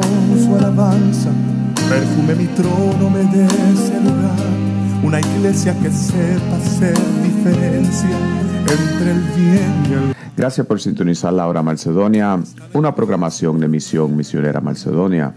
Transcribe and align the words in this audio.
Con 0.00 0.44
su 0.44 0.54
alabanza 0.54 1.30
perfume 1.88 2.34
mi 2.34 2.46
trono, 2.48 3.10
me 3.10 3.24
dé 3.24 3.44
ese 3.44 4.00
lugar. 4.00 4.36
Una 5.02 5.20
iglesia 5.20 5.74
que 5.80 5.90
sepa 5.90 6.56
hacer 6.56 6.94
diferencia 7.22 8.18
entre 8.60 9.10
el 9.12 9.20
bien 9.36 9.84
y 9.88 9.92
el 9.92 10.16
Gracias 10.36 10.66
por 10.66 10.80
sintonizar 10.80 11.32
la 11.32 11.46
hora 11.46 11.62
Macedonia, 11.62 12.38
una 12.74 12.94
programación 12.94 13.60
de 13.60 13.68
misión 13.68 14.16
misionera 14.16 14.60
Macedonia. 14.60 15.34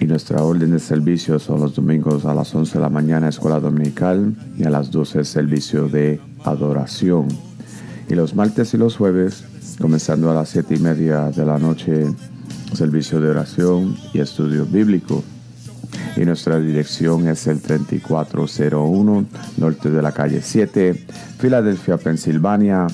Y 0.00 0.06
nuestra 0.06 0.42
orden 0.42 0.72
de 0.72 0.78
servicio 0.78 1.38
son 1.38 1.60
los 1.60 1.74
domingos 1.74 2.24
a 2.24 2.34
las 2.34 2.54
11 2.54 2.74
de 2.74 2.80
la 2.80 2.88
mañana, 2.88 3.28
escuela 3.28 3.60
dominical, 3.60 4.34
y 4.58 4.64
a 4.64 4.70
las 4.70 4.90
12 4.90 5.24
servicio 5.24 5.88
de 5.88 6.20
adoración. 6.44 7.28
Y 8.08 8.14
los 8.14 8.34
martes 8.34 8.74
y 8.74 8.78
los 8.78 8.96
jueves, 8.96 9.44
comenzando 9.80 10.30
a 10.30 10.34
las 10.34 10.48
7 10.48 10.74
y 10.74 10.78
media 10.80 11.30
de 11.30 11.46
la 11.46 11.58
noche, 11.58 12.06
servicio 12.74 13.20
de 13.20 13.30
oración 13.30 13.96
y 14.12 14.20
estudio 14.20 14.66
bíblico. 14.66 15.24
Y 16.16 16.24
nuestra 16.24 16.58
dirección 16.58 17.28
es 17.28 17.46
el 17.46 17.60
3401 17.60 19.26
norte 19.58 19.90
de 19.90 20.02
la 20.02 20.10
calle 20.12 20.42
7, 20.42 21.06
Filadelfia, 21.38 21.96
Pensilvania 21.96 22.88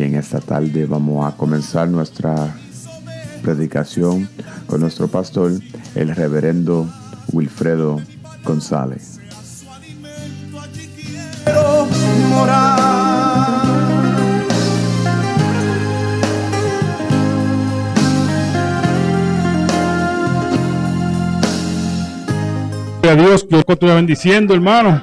Y 0.00 0.02
en 0.02 0.14
esta 0.14 0.40
tarde 0.40 0.86
vamos 0.86 1.30
a 1.30 1.36
comenzar 1.36 1.86
nuestra 1.86 2.56
predicación 3.42 4.30
con 4.66 4.80
nuestro 4.80 5.08
pastor, 5.08 5.52
el 5.94 6.16
reverendo 6.16 6.88
Wilfredo 7.32 8.00
González. 8.42 9.20
A 23.02 23.14
Dios, 23.16 23.44
que 23.44 23.62
continúe 23.64 23.94
bendiciendo, 23.96 24.54
hermano. 24.54 25.02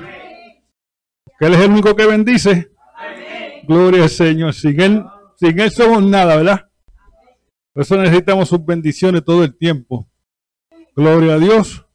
Él 1.39 1.53
es 1.53 1.59
el 1.59 1.69
único 1.69 1.95
que 1.95 2.07
bendice. 2.07 2.76
Gloria 3.67 4.03
al 4.03 4.09
Señor. 4.09 4.53
Sin 4.53 4.79
Él, 4.79 5.05
sin 5.35 5.59
Él 5.59 5.71
somos 5.71 6.01
nada, 6.03 6.37
¿verdad? 6.37 6.69
Por 7.73 7.83
eso 7.83 7.97
necesitamos 7.97 8.47
sus 8.49 8.65
bendiciones 8.65 9.23
todo 9.23 9.43
el 9.43 9.55
tiempo. 9.55 10.09
Gloria 10.95 11.35
a 11.35 11.37
Dios. 11.37 11.85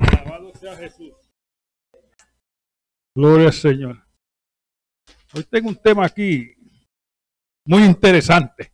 Alabado 0.00 0.52
sea 0.54 0.76
Jesús. 0.76 1.12
Gloria 3.14 3.48
al 3.48 3.52
Señor. 3.52 4.04
Hoy 5.34 5.44
tengo 5.44 5.68
un 5.68 5.76
tema 5.76 6.06
aquí 6.06 6.56
muy 7.66 7.84
interesante, 7.84 8.72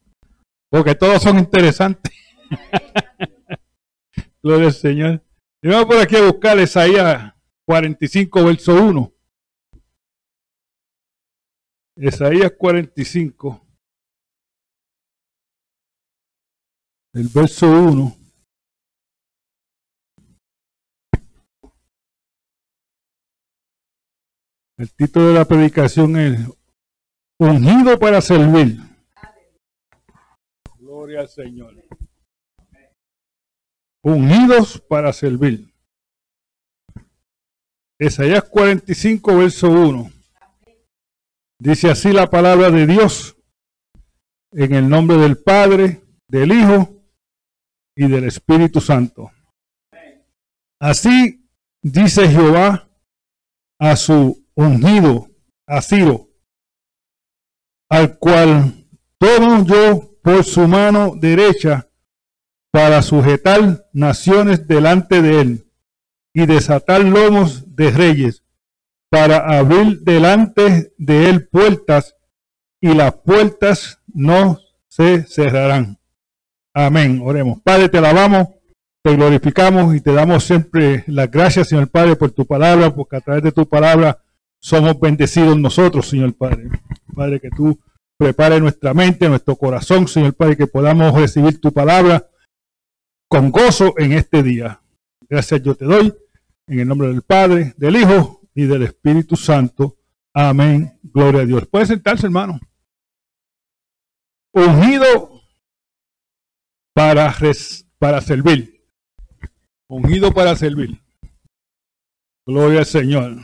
porque 0.70 0.94
todos 0.94 1.20
son 1.20 1.38
interesantes. 1.38 2.12
Gloria 4.42 4.68
al 4.68 4.72
Señor. 4.72 5.22
Y 5.60 5.68
vamos 5.68 5.86
por 5.86 5.98
aquí 5.98 6.16
a 6.16 6.22
buscar 6.22 6.58
Isaías 6.60 7.33
45, 7.66 8.44
verso 8.44 8.74
1. 8.74 9.12
Isaías 11.96 12.52
45. 12.58 13.66
El 17.14 17.28
verso 17.28 17.66
1. 17.66 18.16
El 24.76 24.92
título 24.94 25.28
de 25.28 25.34
la 25.34 25.44
predicación 25.44 26.16
es 26.18 26.40
Ungido 27.38 27.98
para 27.98 28.20
servir. 28.20 28.78
Gloria 30.78 31.20
al 31.20 31.28
Señor. 31.28 31.74
Unidos 34.02 34.82
para 34.88 35.12
servir. 35.12 35.73
Isaías 37.98 38.42
45, 38.42 39.36
verso 39.36 39.70
1. 39.70 40.10
Dice 41.60 41.90
así 41.90 42.12
la 42.12 42.28
palabra 42.28 42.70
de 42.70 42.88
Dios 42.88 43.36
en 44.50 44.74
el 44.74 44.88
nombre 44.88 45.16
del 45.16 45.38
Padre, 45.38 46.02
del 46.26 46.52
Hijo 46.52 47.04
y 47.96 48.08
del 48.08 48.24
Espíritu 48.24 48.80
Santo. 48.80 49.30
Así 50.80 51.48
dice 51.82 52.28
Jehová 52.28 52.88
a 53.78 53.94
su 53.94 54.44
ungido, 54.54 55.28
a 55.66 55.80
Ciro, 55.80 56.28
al 57.88 58.18
cual 58.18 58.88
tomo 59.18 59.64
yo 59.64 60.18
por 60.20 60.42
su 60.42 60.66
mano 60.66 61.14
derecha 61.16 61.88
para 62.72 63.02
sujetar 63.02 63.88
naciones 63.92 64.66
delante 64.66 65.22
de 65.22 65.40
él 65.40 65.63
y 66.34 66.46
desatar 66.46 67.02
lomos 67.04 67.74
de 67.74 67.90
reyes, 67.90 68.42
para 69.08 69.58
abrir 69.58 70.00
delante 70.00 70.92
de 70.98 71.30
él 71.30 71.46
puertas 71.48 72.16
y 72.80 72.92
las 72.92 73.14
puertas 73.14 74.00
no 74.12 74.58
se 74.88 75.22
cerrarán. 75.22 75.98
Amén. 76.74 77.20
Oremos. 77.22 77.60
Padre, 77.62 77.88
te 77.88 77.98
alabamos, 77.98 78.48
te 79.02 79.14
glorificamos 79.14 79.94
y 79.94 80.00
te 80.00 80.12
damos 80.12 80.42
siempre 80.42 81.04
las 81.06 81.30
gracias, 81.30 81.68
Señor 81.68 81.88
Padre, 81.88 82.16
por 82.16 82.32
tu 82.32 82.44
palabra, 82.44 82.92
porque 82.92 83.16
a 83.16 83.20
través 83.20 83.44
de 83.44 83.52
tu 83.52 83.68
palabra 83.68 84.24
somos 84.60 84.98
bendecidos 84.98 85.56
nosotros, 85.56 86.08
Señor 86.08 86.34
Padre. 86.34 86.68
Padre, 87.14 87.38
que 87.38 87.50
tú 87.50 87.78
prepares 88.16 88.60
nuestra 88.60 88.92
mente, 88.94 89.28
nuestro 89.28 89.54
corazón, 89.54 90.08
Señor 90.08 90.34
Padre, 90.34 90.56
que 90.56 90.66
podamos 90.66 91.14
recibir 91.14 91.60
tu 91.60 91.72
palabra 91.72 92.28
con 93.28 93.52
gozo 93.52 93.94
en 93.96 94.12
este 94.12 94.42
día. 94.42 94.80
Gracias 95.28 95.62
yo 95.62 95.74
te 95.74 95.84
doy, 95.84 96.12
en 96.66 96.80
el 96.80 96.88
nombre 96.88 97.08
del 97.08 97.22
Padre, 97.22 97.74
del 97.76 97.96
Hijo 97.96 98.40
y 98.54 98.66
del 98.66 98.82
Espíritu 98.82 99.36
Santo. 99.36 99.98
Amén. 100.32 100.98
Gloria 101.02 101.42
a 101.42 101.46
Dios. 101.46 101.66
Puede 101.66 101.86
sentarse, 101.86 102.26
hermano. 102.26 102.58
Ungido 104.52 105.42
para, 106.94 107.34
para 107.98 108.20
servir. 108.20 108.84
Ungido 109.88 110.32
para 110.32 110.56
servir. 110.56 111.00
Gloria 112.46 112.80
al 112.80 112.86
Señor. 112.86 113.36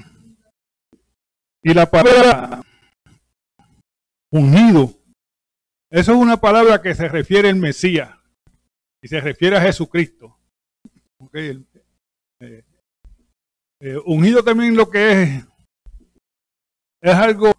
Y 1.62 1.74
la 1.74 1.90
palabra 1.90 2.62
ungido, 4.30 4.94
eso 5.90 6.12
es 6.12 6.18
una 6.18 6.40
palabra 6.40 6.80
que 6.80 6.94
se 6.94 7.08
refiere 7.08 7.50
al 7.50 7.56
Mesías 7.56 8.16
y 9.02 9.08
se 9.08 9.20
refiere 9.20 9.56
a 9.56 9.60
Jesucristo. 9.60 10.38
Okay. 11.18 11.66
Eh, 12.40 12.64
eh, 13.80 13.96
ungido 14.04 14.44
también 14.44 14.76
lo 14.76 14.90
que 14.90 15.22
es, 15.22 15.44
es 17.02 17.14
algo 17.14 17.52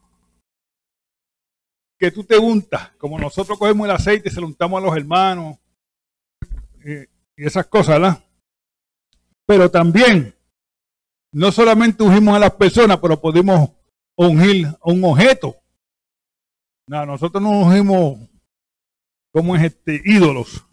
que 1.99 2.11
tú 2.11 2.23
te 2.23 2.37
untas, 2.37 2.91
como 2.97 3.17
nosotros 3.19 3.57
cogemos 3.57 3.85
el 3.85 3.95
aceite 3.95 4.29
y 4.29 4.31
se 4.31 4.39
lo 4.39 4.47
untamos 4.47 4.81
a 4.81 4.85
los 4.85 4.95
hermanos 4.95 5.57
eh, 6.83 7.07
y 7.35 7.45
esas 7.45 7.65
cosas, 7.67 7.99
¿verdad? 7.99 8.23
Pero 9.47 9.69
también, 9.69 10.35
no 11.33 11.51
solamente 11.51 12.03
ungimos 12.03 12.35
a 12.35 12.39
las 12.39 12.51
personas, 12.51 12.99
pero 12.99 13.19
podemos 13.19 13.71
ungir 14.15 14.67
a 14.67 14.91
un 14.91 15.03
objeto. 15.03 15.55
No, 16.87 17.05
nosotros 17.05 17.41
no 17.41 17.49
ungimos 17.49 18.19
como 19.33 19.55
es 19.55 19.63
este 19.63 20.01
ídolos. 20.05 20.63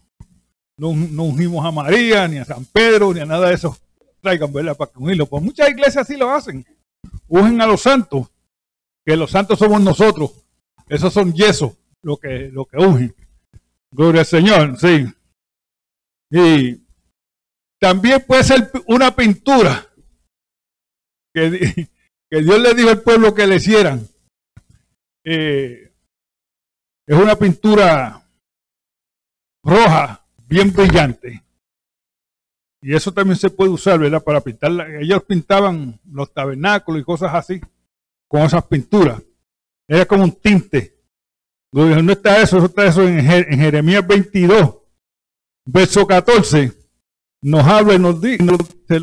No, 0.79 0.95
no 0.95 1.25
ungimos 1.25 1.65
a 1.65 1.71
María, 1.71 2.29
ni 2.29 2.39
a 2.39 2.45
San 2.45 2.65
Pedro, 2.67 3.13
ni 3.13 3.21
a 3.21 3.27
nada 3.27 3.49
de 3.49 3.55
eso. 3.55 3.77
Traigan, 4.21 4.53
¿verdad? 4.53 4.77
Para 4.77 4.93
unirlo. 4.97 5.27
Pues 5.27 5.43
muchas 5.43 5.71
iglesias 5.71 6.07
sí 6.07 6.17
lo 6.17 6.31
hacen. 6.31 6.65
Ungen 7.29 7.61
a 7.61 7.67
los 7.67 7.83
santos, 7.83 8.29
que 9.05 9.17
los 9.17 9.31
santos 9.31 9.59
somos 9.59 9.81
nosotros. 9.81 10.33
Esos 10.89 11.13
son 11.13 11.33
yesos, 11.33 11.73
lo 12.03 12.17
que, 12.17 12.51
lo 12.53 12.65
que. 12.65 13.15
Gloria 13.91 14.21
al 14.21 14.27
Señor, 14.27 14.79
sí. 14.79 15.07
Y 16.31 16.83
también 17.79 18.25
puede 18.27 18.45
ser 18.45 18.71
una 18.87 19.15
pintura 19.15 19.87
que, 21.33 21.89
que 22.31 22.43
Dios 22.43 22.61
le 22.61 22.75
dijo 22.75 22.91
al 22.91 23.03
pueblo 23.03 23.35
que 23.35 23.47
le 23.47 23.57
hicieran. 23.57 24.07
Eh, 25.25 25.93
es 27.07 27.17
una 27.17 27.37
pintura 27.37 28.27
roja, 29.65 30.27
bien 30.47 30.73
brillante. 30.73 31.43
Y 32.81 32.95
eso 32.95 33.13
también 33.13 33.37
se 33.37 33.51
puede 33.51 33.71
usar, 33.71 33.99
¿verdad? 33.99 34.23
Para 34.23 34.41
pintar. 34.41 34.71
Ellos 35.01 35.23
pintaban 35.25 36.01
los 36.11 36.33
tabernáculos 36.33 37.01
y 37.01 37.05
cosas 37.05 37.35
así 37.35 37.61
con 38.29 38.43
esas 38.43 38.65
pinturas. 38.65 39.23
Era 39.89 40.07
como 40.07 40.25
un 40.25 40.33
tinte. 40.33 40.97
No 41.73 42.13
está 42.13 42.41
eso, 42.41 42.65
está 42.65 42.87
eso 42.87 43.07
en, 43.07 43.21
Jeremías 43.21 44.07
22, 44.07 44.79
verso 45.67 46.07
14. 46.07 46.73
Nos 47.43 47.67
habla 47.67 47.95
y 47.95 47.99
nos 47.99 48.21
dice, 48.21 48.39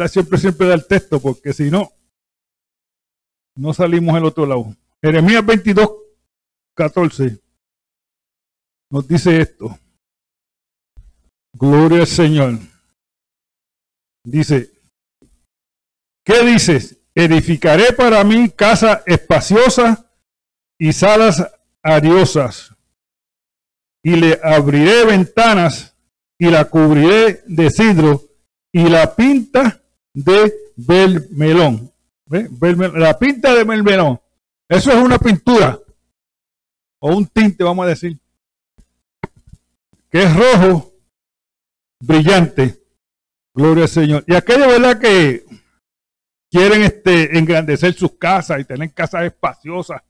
siempre, 0.09 0.37
siempre 0.37 0.67
da 0.67 0.73
el 0.73 0.87
texto, 0.87 1.19
porque 1.19 1.53
si 1.53 1.69
no, 1.69 1.91
no 3.55 3.73
salimos 3.73 4.15
al 4.15 4.25
otro 4.25 4.45
lado. 4.45 4.75
Jeremías 5.01 5.45
22, 5.45 5.89
14 6.73 7.45
nos 8.89 9.07
dice 9.07 9.41
esto. 9.41 9.77
Gloria 11.53 12.01
al 12.01 12.07
Señor. 12.07 12.59
Dice, 14.25 14.71
¿qué 16.25 16.43
dices? 16.43 16.97
Edificaré 17.13 17.93
para 17.93 18.23
mí 18.23 18.49
casa 18.49 19.03
espaciosa 19.05 20.11
y 20.77 20.91
salas 20.91 21.49
ariosas, 21.81 22.75
y 24.03 24.15
le 24.15 24.39
abriré 24.43 25.05
ventanas 25.05 25.95
y 26.37 26.49
la 26.49 26.65
cubriré 26.65 27.43
de 27.45 27.69
sidro 27.69 28.23
y 28.73 28.89
la 28.89 29.15
pinta 29.15 29.81
de 30.13 30.51
melón. 31.31 31.91
La 32.27 33.17
pinta 33.17 33.53
de 33.53 33.63
melón. 33.63 34.19
Eso 34.67 34.91
es 34.91 34.97
una 34.97 35.19
pintura 35.19 35.79
o 36.99 37.15
un 37.15 37.27
tinte, 37.27 37.63
vamos 37.63 37.85
a 37.85 37.89
decir, 37.89 38.19
que 40.09 40.23
es 40.23 40.35
rojo 40.35 40.91
brillante. 41.99 42.84
Gloria 43.55 43.83
al 43.83 43.89
Señor. 43.89 44.23
Y 44.27 44.35
aquellos, 44.35 44.67
¿verdad? 44.67 44.99
Que 44.99 45.45
quieren 46.51 46.83
este, 46.83 47.37
engrandecer 47.37 47.93
sus 47.93 48.17
casas 48.17 48.59
y 48.59 48.65
tener 48.65 48.93
casas 48.93 49.23
espaciosas. 49.23 50.01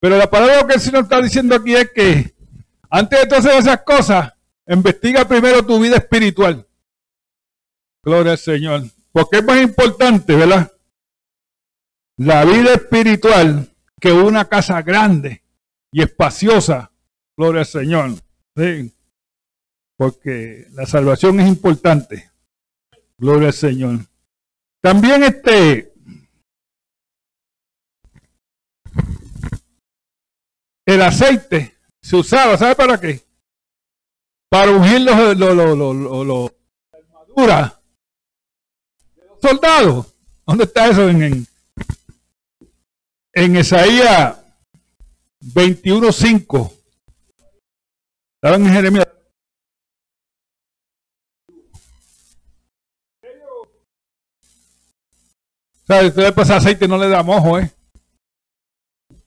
Pero 0.00 0.18
la 0.18 0.28
palabra 0.28 0.66
que 0.66 0.74
el 0.74 0.80
Señor 0.80 1.04
está 1.04 1.22
diciendo 1.22 1.54
aquí 1.54 1.76
es 1.76 1.90
que 1.92 2.34
antes 2.90 3.28
de 3.28 3.36
hacer 3.36 3.54
esas 3.54 3.82
cosas, 3.82 4.32
investiga 4.66 5.26
primero 5.26 5.64
tu 5.64 5.78
vida 5.80 5.96
espiritual. 5.96 6.66
Gloria 8.04 8.32
al 8.32 8.38
Señor. 8.38 8.82
Porque 9.12 9.38
es 9.38 9.44
más 9.44 9.62
importante, 9.62 10.34
¿verdad? 10.34 10.72
La 12.16 12.44
vida 12.44 12.74
espiritual 12.74 13.72
que 14.00 14.10
una 14.12 14.46
casa 14.46 14.82
grande 14.82 15.44
y 15.92 16.02
espaciosa. 16.02 16.90
Gloria 17.36 17.60
al 17.60 17.66
Señor. 17.66 18.10
Porque 19.96 20.66
la 20.72 20.84
salvación 20.84 21.38
es 21.38 21.46
importante. 21.46 22.31
Gloria 23.22 23.48
al 23.48 23.54
Señor. 23.54 24.00
También 24.82 25.22
este 25.22 25.94
el 30.84 31.02
aceite 31.02 31.78
se 32.00 32.16
usaba, 32.16 32.58
¿sabe 32.58 32.74
para 32.74 33.00
qué? 33.00 33.22
Para 34.50 34.72
ungir 34.72 35.02
los, 35.02 35.38
los, 35.38 35.54
los, 35.54 35.78
los, 36.26 36.52
de 37.36 37.46
los 37.46 37.72
soldados. 39.40 40.12
¿Dónde 40.44 40.64
está 40.64 40.88
eso? 40.88 41.08
En, 41.08 41.22
en, 41.22 41.46
en 43.34 43.56
Isaías 43.56 44.36
21.5. 45.40 46.72
Estaban 48.34 48.66
en 48.66 48.72
Jeremías 48.72 49.06
sea, 55.86 56.06
usted 56.06 56.34
pasa 56.34 56.56
aceite 56.56 56.86
no 56.86 56.98
le 56.98 57.08
da 57.08 57.22
mojo, 57.22 57.58
¿eh? 57.58 57.70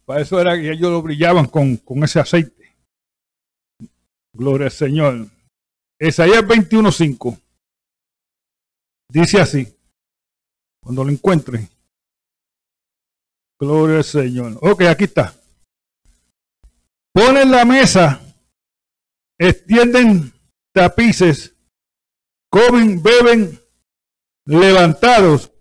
Para 0.05 0.21
eso 0.21 0.39
era 0.39 0.55
que 0.55 0.71
ellos 0.71 0.91
lo 0.91 1.01
brillaban 1.01 1.47
con, 1.47 1.77
con 1.77 2.03
ese 2.03 2.19
aceite. 2.19 2.75
Gloria 4.33 4.67
al 4.67 4.71
Señor. 4.71 5.27
Isaías 5.99 6.43
21.5. 6.43 7.39
Dice 9.09 9.41
así. 9.41 9.75
Cuando 10.81 11.03
lo 11.03 11.11
encuentren. 11.11 11.67
Gloria 13.59 13.97
al 13.97 14.03
Señor. 14.03 14.57
Ok, 14.61 14.81
aquí 14.83 15.05
está. 15.05 15.33
Ponen 17.13 17.49
la 17.49 17.63
mesa, 17.63 18.21
extienden 19.39 20.33
tapices, 20.73 21.55
comen, 22.49 23.01
beben, 23.01 23.57
levantados 24.45 25.54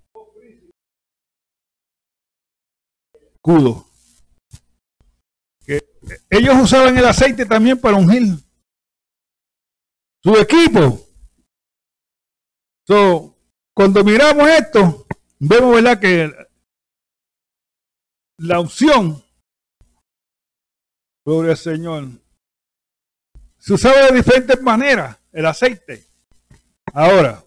Que 5.67 5.83
ellos 6.31 6.55
usaban 6.63 6.97
el 6.97 7.05
aceite 7.05 7.45
también 7.45 7.79
para 7.79 7.97
ungir 7.97 8.23
su 10.23 10.35
equipo. 10.37 11.07
So, 12.87 13.37
cuando 13.75 14.03
miramos 14.03 14.49
esto, 14.49 15.07
vemos 15.39 15.75
¿verdad? 15.75 16.01
que 16.01 16.33
la 18.39 18.61
unción, 18.61 19.23
gloria 21.25 21.53
al 21.53 21.59
Señor, 21.59 22.09
se 23.59 23.75
usaba 23.75 24.07
de 24.07 24.17
diferentes 24.17 24.61
maneras 24.63 25.19
el 25.33 25.47
aceite. 25.47 26.07
Ahora, 26.93 27.45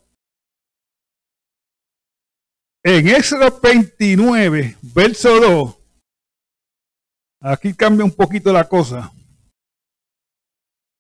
en 2.84 3.08
Éxodo 3.08 3.60
29, 3.60 4.78
verso 4.82 5.40
2, 5.40 5.77
Aquí 7.40 7.74
cambia 7.74 8.04
un 8.04 8.12
poquito 8.12 8.52
la 8.52 8.68
cosa. 8.68 9.12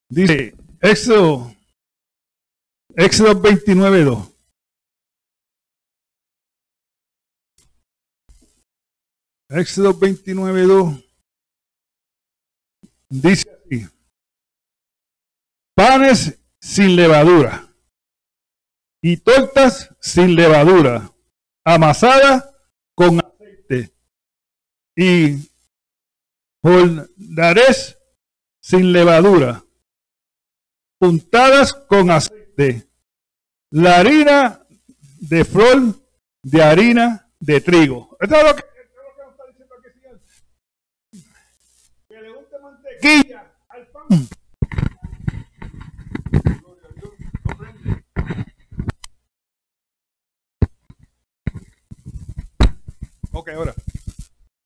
Dice, 0.09 0.55
Éxodo, 0.81 1.51
Éxodo 2.95 3.39
29, 3.39 4.03
2. 4.03 4.33
Éxodo 9.49 9.93
29, 9.93 10.61
2. 10.63 11.03
Dice 13.09 13.49
así. 13.49 13.87
Panes 15.75 16.39
sin 16.59 16.95
levadura 16.95 17.67
y 19.01 19.17
tortas 19.17 19.95
sin 20.01 20.35
levadura, 20.35 21.13
amasadas 21.63 22.49
con 22.95 23.19
aceite 23.19 23.93
y 24.95 25.49
jordares 26.67 27.97
sin 28.59 28.91
levadura, 28.91 29.63
puntadas 30.99 31.73
con 31.73 32.11
aceite, 32.11 32.89
la 33.69 33.99
harina 33.99 34.65
de 35.21 35.45
flor 35.45 35.95
de 36.43 36.61
harina 36.61 37.29
de 37.39 37.61
trigo. 37.61 38.17
Esto 38.19 38.35
es 38.35 38.43
lo 38.43 38.55
que, 38.55 38.63
al. 43.69 43.87
Ok, 53.31 53.49
ahora. 53.49 53.73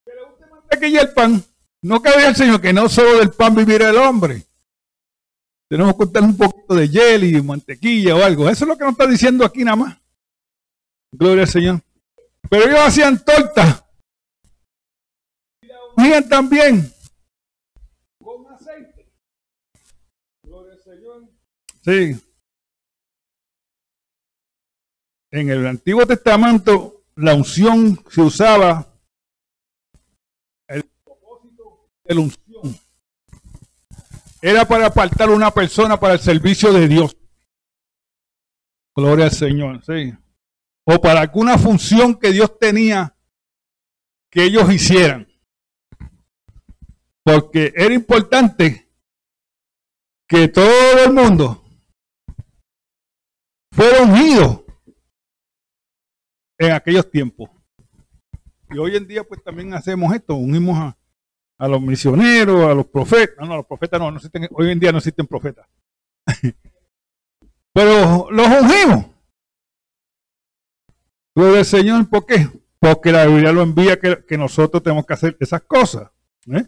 Que 0.05 0.15
le 0.15 0.25
guste 0.25 0.45
mantequilla 0.47 1.01
el 1.01 1.13
pan. 1.13 1.50
No 1.83 2.01
cabe 2.01 2.27
el 2.27 2.35
Señor 2.35 2.61
que 2.61 2.73
no 2.73 2.87
solo 2.87 3.17
del 3.17 3.31
pan 3.31 3.55
vivirá 3.55 3.89
el 3.89 3.97
hombre. 3.97 4.45
Tenemos 5.69 5.93
que 5.93 5.97
contar 5.99 6.23
un 6.23 6.37
poquito 6.37 6.75
de 6.75 6.87
jelly, 6.87 7.41
mantequilla 7.41 8.15
o 8.15 8.23
algo. 8.23 8.49
Eso 8.49 8.65
es 8.65 8.67
lo 8.67 8.77
que 8.77 8.83
nos 8.83 8.91
está 8.91 9.07
diciendo 9.07 9.45
aquí 9.45 9.63
nada 9.63 9.77
más. 9.77 9.97
Gloria 11.11 11.43
al 11.43 11.49
Señor. 11.49 11.81
Pero 12.49 12.65
ellos 12.65 12.79
hacían 12.79 13.23
torta. 13.23 13.87
Y 15.97 16.29
también. 16.29 16.91
Con 18.23 18.51
aceite. 18.53 19.11
Gloria 20.43 20.73
al 20.73 20.79
Señor. 20.79 21.29
Sí. 21.83 22.21
En 25.31 25.49
el 25.49 25.65
Antiguo 25.65 26.05
Testamento 26.05 27.01
la 27.15 27.35
unción 27.35 28.03
se 28.09 28.21
usaba, 28.21 28.87
el 30.67 30.83
propósito 31.03 31.89
la 32.13 32.21
unción 32.21 32.79
era 34.41 34.65
para 34.67 34.87
apartar 34.87 35.29
una 35.29 35.51
persona 35.51 35.99
para 35.99 36.15
el 36.15 36.19
servicio 36.19 36.73
de 36.73 36.87
Dios. 36.87 37.15
Gloria 38.95 39.25
al 39.25 39.31
Señor, 39.31 39.83
sí. 39.85 40.13
O 40.83 40.99
para 40.99 41.21
alguna 41.21 41.57
función 41.57 42.15
que 42.15 42.31
Dios 42.31 42.57
tenía 42.57 43.15
que 44.31 44.43
ellos 44.45 44.71
hicieran. 44.73 45.27
Porque 47.23 47.71
era 47.75 47.93
importante 47.93 48.89
que 50.27 50.47
todo 50.47 51.05
el 51.05 51.13
mundo 51.13 51.63
fuera 53.71 54.01
unido 54.01 54.65
en 56.57 56.71
aquellos 56.71 57.09
tiempos. 57.11 57.49
Y 58.71 58.77
hoy 58.77 58.95
en 58.95 59.05
día 59.05 59.23
pues 59.23 59.43
también 59.43 59.73
hacemos 59.73 60.13
esto, 60.15 60.33
unimos 60.35 60.77
a, 60.77 60.97
a 61.61 61.67
los 61.67 61.79
misioneros, 61.79 62.65
a 62.65 62.73
los 62.73 62.87
profetas. 62.87 63.47
No, 63.47 63.55
los 63.55 63.67
profetas 63.67 63.99
no, 63.99 64.09
no 64.09 64.17
existen, 64.17 64.47
hoy 64.51 64.71
en 64.71 64.79
día 64.79 64.91
no 64.91 64.97
existen 64.97 65.27
profetas. 65.27 65.67
Pero 67.73 68.31
los 68.31 68.47
ungimos. 68.47 69.05
Gloria 71.35 71.59
al 71.59 71.65
Señor, 71.65 72.09
¿por 72.09 72.25
qué? 72.25 72.49
Porque 72.79 73.11
la 73.11 73.27
Biblia 73.27 73.51
lo 73.51 73.61
envía 73.61 73.99
que, 73.99 74.25
que 74.25 74.39
nosotros 74.39 74.81
tenemos 74.81 75.05
que 75.05 75.13
hacer 75.13 75.37
esas 75.39 75.61
cosas. 75.61 76.09
¿eh? 76.47 76.65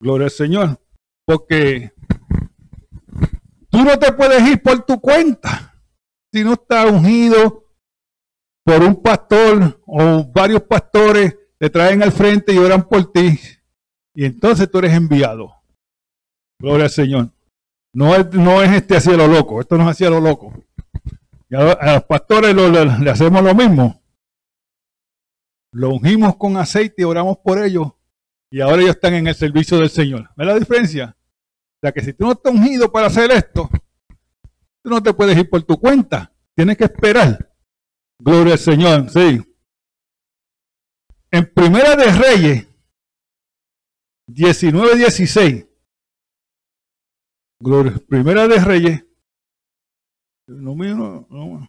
Gloria 0.00 0.24
al 0.24 0.30
Señor. 0.30 0.80
Porque 1.26 1.92
tú 3.68 3.84
no 3.84 3.98
te 3.98 4.10
puedes 4.14 4.42
ir 4.48 4.62
por 4.62 4.86
tu 4.86 4.98
cuenta 5.02 5.74
si 6.32 6.42
no 6.42 6.54
estás 6.54 6.90
ungido 6.90 7.66
por 8.64 8.82
un 8.82 9.02
pastor 9.02 9.82
o 9.86 10.24
varios 10.32 10.62
pastores 10.62 11.36
te 11.58 11.68
traen 11.68 12.02
al 12.02 12.12
frente 12.12 12.54
y 12.54 12.58
oran 12.58 12.88
por 12.88 13.12
ti. 13.12 13.38
Y 14.14 14.24
entonces 14.24 14.70
tú 14.70 14.78
eres 14.78 14.92
enviado. 14.92 15.54
Gloria 16.60 16.84
al 16.84 16.90
Señor. 16.90 17.30
No 17.94 18.14
es, 18.14 18.32
no 18.32 18.62
es 18.62 18.70
este 18.72 18.96
hacia 18.96 19.16
lo 19.16 19.26
loco. 19.26 19.60
Esto 19.60 19.76
no 19.76 19.84
es 19.84 19.90
hacia 19.90 20.10
lo 20.10 20.20
loco. 20.20 20.52
Y 21.48 21.56
a, 21.56 21.94
los 21.94 22.04
pastores 22.04 22.54
le 22.54 23.10
hacemos 23.10 23.42
lo 23.42 23.54
mismo. 23.54 24.02
Lo 25.72 25.90
ungimos 25.90 26.36
con 26.36 26.56
aceite 26.56 27.02
y 27.02 27.04
oramos 27.04 27.38
por 27.38 27.62
ellos. 27.62 27.92
Y 28.50 28.60
ahora 28.60 28.82
ellos 28.82 28.96
están 28.96 29.14
en 29.14 29.26
el 29.28 29.34
servicio 29.34 29.78
del 29.78 29.90
Señor. 29.90 30.30
¿Ves 30.36 30.46
la 30.46 30.58
diferencia? 30.58 31.16
O 31.16 31.80
sea 31.82 31.92
que 31.92 32.02
si 32.02 32.12
tú 32.12 32.26
no 32.26 32.32
estás 32.32 32.52
ungido 32.52 32.90
para 32.90 33.06
hacer 33.06 33.30
esto, 33.30 33.70
tú 34.82 34.90
no 34.90 35.02
te 35.02 35.14
puedes 35.14 35.36
ir 35.38 35.48
por 35.48 35.62
tu 35.62 35.78
cuenta. 35.78 36.32
Tienes 36.54 36.76
que 36.76 36.84
esperar 36.84 37.50
Gloria 38.22 38.52
al 38.52 38.58
Señor, 38.58 39.10
sí. 39.10 39.42
En 41.30 41.50
Primera 41.54 41.96
de 41.96 42.12
Reyes 42.12 42.66
19-16. 44.34 45.68
Gloria, 47.60 47.94
Primera 48.08 48.48
de 48.48 48.58
Reyes. 48.58 49.04
No. 50.46 51.68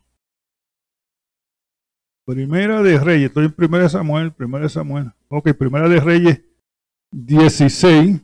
Primera 2.26 2.82
de 2.82 3.00
Reyes, 3.00 3.28
estoy 3.28 3.46
en 3.46 3.54
Primera 3.54 3.84
de 3.84 3.90
Samuel, 3.90 4.34
Primera 4.34 4.64
de 4.64 4.70
Samuel. 4.70 5.12
Ok, 5.28 5.54
Primera 5.58 5.90
de 5.90 6.00
Reyes 6.00 6.42
16. 7.12 8.22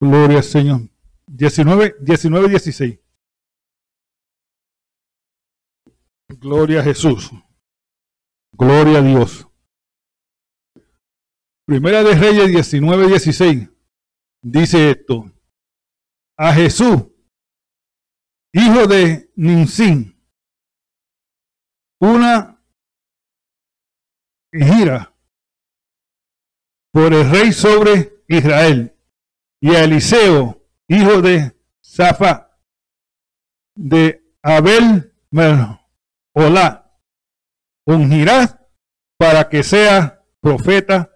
Gloria 0.00 0.38
al 0.38 0.44
Señor. 0.44 0.80
19, 1.26 1.96
19, 2.00 2.48
16. 2.48 2.98
Gloria 6.40 6.80
a 6.80 6.82
Jesús. 6.82 7.30
Gloria 8.52 8.98
a 8.98 9.02
Dios. 9.02 9.46
Primera 11.72 12.02
de 12.02 12.14
Reyes 12.14 12.48
19, 12.48 13.06
16. 13.06 13.66
Dice 14.42 14.90
esto. 14.90 15.32
A 16.36 16.52
Jesús, 16.52 17.04
hijo 18.52 18.86
de 18.86 19.32
Ninsín, 19.36 20.22
una 21.98 22.62
gira 24.52 25.16
por 26.92 27.14
el 27.14 27.30
rey 27.30 27.52
sobre 27.52 28.22
Israel, 28.28 28.94
y 29.58 29.74
a 29.74 29.84
Eliseo, 29.84 30.62
hijo 30.88 31.22
de 31.22 31.56
Zafa, 31.82 32.54
de 33.74 34.22
Abel 34.42 35.10
Hola, 36.34 36.98
ungirás 37.86 38.58
para 39.16 39.48
que 39.48 39.62
sea 39.62 40.22
profeta 40.42 41.11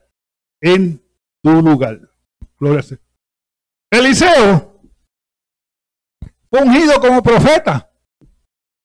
en 0.60 1.02
tu 1.42 1.62
lugar. 1.62 2.00
Gloria 2.58 2.80
a 2.80 3.96
Eliseo 3.98 4.80
fue 6.50 6.62
ungido 6.62 7.00
como 7.00 7.22
profeta 7.22 7.90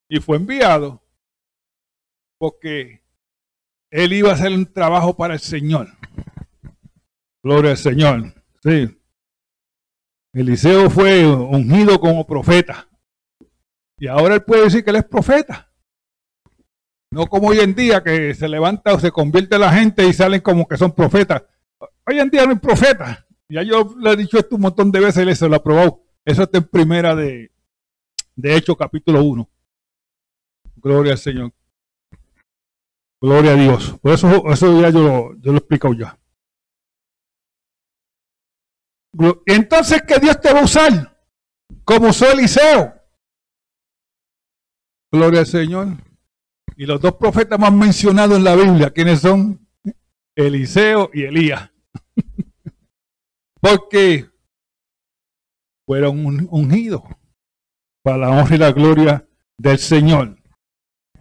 y 0.10 0.20
fue 0.20 0.38
enviado 0.38 1.02
porque 2.38 3.02
él 3.92 4.14
iba 4.14 4.32
a 4.32 4.34
hacer 4.34 4.52
un 4.52 4.66
trabajo 4.66 5.16
para 5.16 5.36
el 5.36 5.40
Señor. 5.40 5.90
Gloria 7.44 7.72
al 7.72 7.78
Señor. 7.78 8.34
Sí. 8.64 8.98
Eliseo 10.34 10.90
fue 10.90 11.26
ungido 11.26 12.00
como 12.00 12.26
profeta. 12.26 12.88
Y 13.98 14.08
ahora 14.08 14.36
él 14.36 14.44
puede 14.44 14.64
decir 14.64 14.84
que 14.84 14.90
él 14.90 14.96
es 14.98 15.06
profeta. 15.06 15.72
No 17.12 17.28
como 17.28 17.50
hoy 17.50 17.60
en 17.60 17.76
día 17.76 18.02
que 18.02 18.34
se 18.34 18.48
levanta 18.48 18.94
o 18.94 19.00
se 19.00 19.12
convierte 19.12 19.60
la 19.60 19.74
gente 19.74 20.08
y 20.08 20.14
salen 20.14 20.42
como 20.42 20.68
que 20.68 20.78
son 20.78 20.94
profetas. 20.94 21.44
Hoy 22.06 22.20
en 22.20 22.30
día 22.30 22.46
no 22.46 22.52
hay 22.52 22.60
profetas. 22.60 23.26
Ya 23.50 23.64
yo 23.64 23.96
le 24.00 24.12
he 24.12 24.16
dicho 24.16 24.38
esto 24.38 24.56
un 24.56 24.62
montón 24.62 24.92
de 24.92 25.00
veces 25.00 25.28
y 25.28 25.36
se 25.36 25.50
lo 25.50 25.56
ha 25.56 25.64
probado. 25.64 26.04
Eso 26.24 26.44
está 26.44 26.58
en 26.58 26.68
primera 26.68 27.16
de, 27.16 27.52
de 28.36 28.56
Hechos 28.56 28.78
capítulo 28.78 29.24
1. 29.24 29.50
Gloria 30.78 31.14
al 31.14 31.18
Señor. 31.18 31.54
Gloria 33.20 33.52
a 33.52 33.56
Dios. 33.56 33.98
Por 34.02 34.14
eso, 34.14 34.52
eso 34.52 34.82
ya 34.82 34.90
yo, 34.90 35.34
yo 35.36 35.52
lo 35.52 35.54
he 35.54 35.58
explicado 35.58 35.94
ya. 35.94 36.18
Entonces, 39.46 40.02
que 40.04 40.20
Dios 40.20 40.40
te 40.40 40.54
va 40.54 40.62
a 40.62 40.64
usar 40.64 41.12
como 41.84 42.10
usó 42.10 42.32
Eliseo. 42.32 42.94
Gloria 45.12 45.42
al 45.42 45.46
Señor. 45.46 45.88
Y 46.78 46.86
los 46.86 47.02
dos 47.02 47.16
profetas 47.16 47.60
más 47.60 47.74
mencionados 47.74 48.38
en 48.38 48.44
la 48.44 48.56
Biblia, 48.56 48.92
¿quiénes 48.92 49.20
son? 49.20 49.68
Eliseo 50.36 51.12
y 51.14 51.24
Elías. 51.24 51.71
Porque 53.62 54.30
fueron 55.86 56.48
ungidos 56.50 57.04
para 58.04 58.18
la 58.18 58.30
honra 58.30 58.56
y 58.56 58.60
la 58.60 58.72
gloria 58.72 59.28
del 59.58 59.78
Señor. 59.78 60.38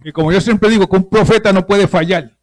Y 0.03 0.13
como 0.13 0.33
yo 0.33 0.41
siempre 0.41 0.71
digo, 0.71 0.89
que 0.89 0.97
un 0.97 1.09
profeta 1.09 1.53
no 1.53 1.67
puede 1.67 1.87
fallar. 1.87 2.39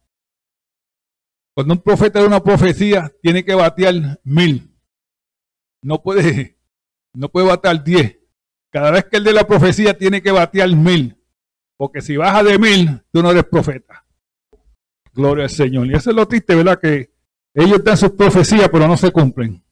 Cuando 1.54 1.74
un 1.74 1.80
profeta 1.80 2.20
de 2.20 2.26
una 2.26 2.42
profecía 2.42 3.12
tiene 3.20 3.44
que 3.44 3.54
batear 3.54 4.20
mil. 4.22 4.78
No 5.82 6.02
puede, 6.02 6.56
no 7.14 7.28
puede 7.30 7.48
batear 7.48 7.82
diez. 7.82 8.18
Cada 8.70 8.90
vez 8.90 9.06
que 9.06 9.16
el 9.16 9.24
de 9.24 9.32
la 9.32 9.46
profecía 9.46 9.96
tiene 9.96 10.22
que 10.22 10.30
batear 10.30 10.68
mil. 10.68 11.16
Porque 11.76 12.00
si 12.00 12.16
baja 12.16 12.42
de 12.42 12.58
mil, 12.58 13.02
tú 13.10 13.22
no 13.22 13.30
eres 13.30 13.44
profeta. 13.44 14.06
Gloria 15.12 15.44
al 15.44 15.50
Señor. 15.50 15.86
Y 15.86 15.94
eso 15.94 16.10
es 16.10 16.16
lo 16.16 16.28
triste, 16.28 16.54
¿verdad? 16.54 16.78
Que 16.80 17.12
ellos 17.54 17.82
dan 17.82 17.96
sus 17.96 18.12
profecías, 18.12 18.68
pero 18.70 18.86
no 18.86 18.96
se 18.96 19.10
cumplen. 19.10 19.64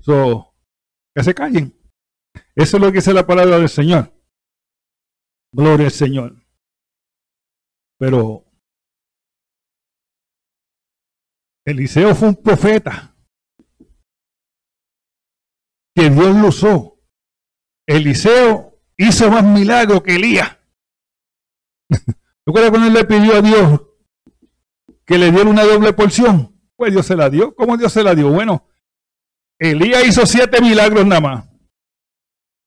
So, 0.00 0.54
que 1.14 1.24
se 1.24 1.34
callen. 1.34 1.76
Eso 2.54 2.76
es 2.76 2.82
lo 2.82 2.88
que 2.90 2.98
dice 2.98 3.12
la 3.12 3.26
palabra 3.26 3.58
del 3.58 3.68
Señor. 3.68 4.12
Gloria 5.52 5.86
al 5.86 5.92
Señor. 5.92 6.46
Pero 7.98 8.44
Eliseo 11.64 12.14
fue 12.14 12.28
un 12.28 12.36
profeta 12.36 13.14
que 15.94 16.08
Dios 16.08 16.36
lo 16.36 16.48
usó. 16.48 16.98
Eliseo 17.86 18.80
hizo 18.96 19.30
más 19.30 19.44
milagros 19.44 20.02
que 20.02 20.14
Elías. 20.14 20.58
¿Recuerda 22.46 22.70
cuando 22.70 22.86
él 22.88 22.94
le 22.94 23.04
pidió 23.04 23.34
a 23.34 23.42
Dios 23.42 23.89
que 25.10 25.18
le 25.18 25.32
diera 25.32 25.50
una 25.50 25.64
doble 25.64 25.92
porción? 25.92 26.56
Pues 26.76 26.92
Dios 26.92 27.04
se 27.04 27.16
la 27.16 27.28
dio. 27.28 27.52
¿Cómo 27.56 27.76
Dios 27.76 27.92
se 27.92 28.04
la 28.04 28.14
dio? 28.14 28.30
Bueno, 28.30 28.68
Elías 29.58 30.06
hizo 30.06 30.24
siete 30.24 30.60
milagros 30.60 31.04
nada 31.04 31.20
más. 31.20 31.48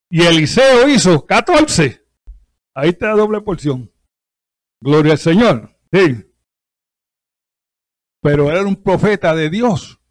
Y 0.09 0.23
Eliseo 0.23 0.89
hizo 0.89 1.25
catorce. 1.25 2.05
Ahí 2.75 2.89
está 2.89 3.07
la 3.07 3.13
doble 3.13 3.39
porción. 3.39 3.89
Gloria 4.81 5.13
al 5.13 5.19
Señor. 5.19 5.73
Sí. 5.89 6.33
Pero 8.21 8.51
era 8.51 8.63
un 8.63 8.75
profeta 8.75 9.33
de 9.33 9.49
Dios. 9.49 10.01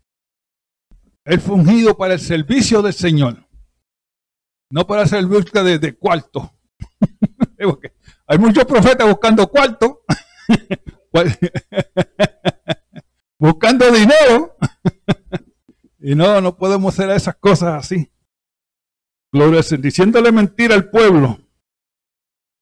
Él 1.26 1.38
fungido 1.38 1.98
para 1.98 2.14
el 2.14 2.20
servicio 2.20 2.80
del 2.80 2.94
Señor. 2.94 3.46
No 4.70 4.86
para 4.86 5.06
servir 5.06 5.44
de, 5.44 5.78
de 5.78 5.98
cuarto. 5.98 6.50
Hay 8.26 8.38
muchos 8.38 8.64
profetas 8.64 9.06
buscando 9.06 9.46
cuarto. 9.48 10.02
buscando 13.38 13.90
dinero. 13.90 14.56
Y 16.04 16.16
no, 16.16 16.40
no 16.40 16.56
podemos 16.56 16.92
hacer 16.92 17.10
esas 17.10 17.36
cosas 17.36 17.74
así. 17.74 18.10
Gloria 19.30 19.60
diciéndole 19.78 20.32
mentira 20.32 20.74
al 20.74 20.90
pueblo. 20.90 21.38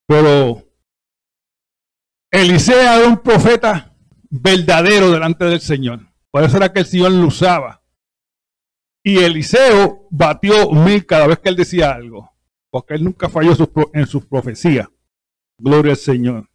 Pero 0.07 0.71
Eliseo 2.31 2.79
era 2.79 3.09
un 3.09 3.19
profeta 3.19 3.97
verdadero 4.29 5.11
delante 5.11 5.47
del 5.47 5.61
Señor. 5.61 6.01
Por 6.31 6.45
eso 6.45 6.59
era 6.59 6.73
que 6.73 6.81
el 6.81 6.87
Señor 6.87 7.13
lo 7.13 7.27
usaba. 7.27 7.83
Y 9.03 9.19
Eliseo 9.19 10.07
batió 10.11 10.71
mil 10.71 11.07
cada 11.07 11.27
vez 11.27 11.39
que 11.39 11.49
él 11.49 11.57
decía 11.57 11.93
algo. 11.93 12.31
Porque 12.71 12.95
él 12.95 13.05
nunca 13.05 13.29
falló 13.29 13.53
en 13.95 14.07
sus 14.07 14.27
profecías. 14.27 14.89
Gloria 15.59 15.93
al 15.93 15.99
Señor. 15.99 16.49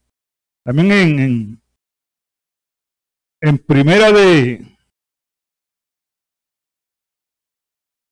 También 0.64 0.92
en, 0.92 1.62
en 3.46 3.60
primera 3.60 4.12
de, 4.12 4.76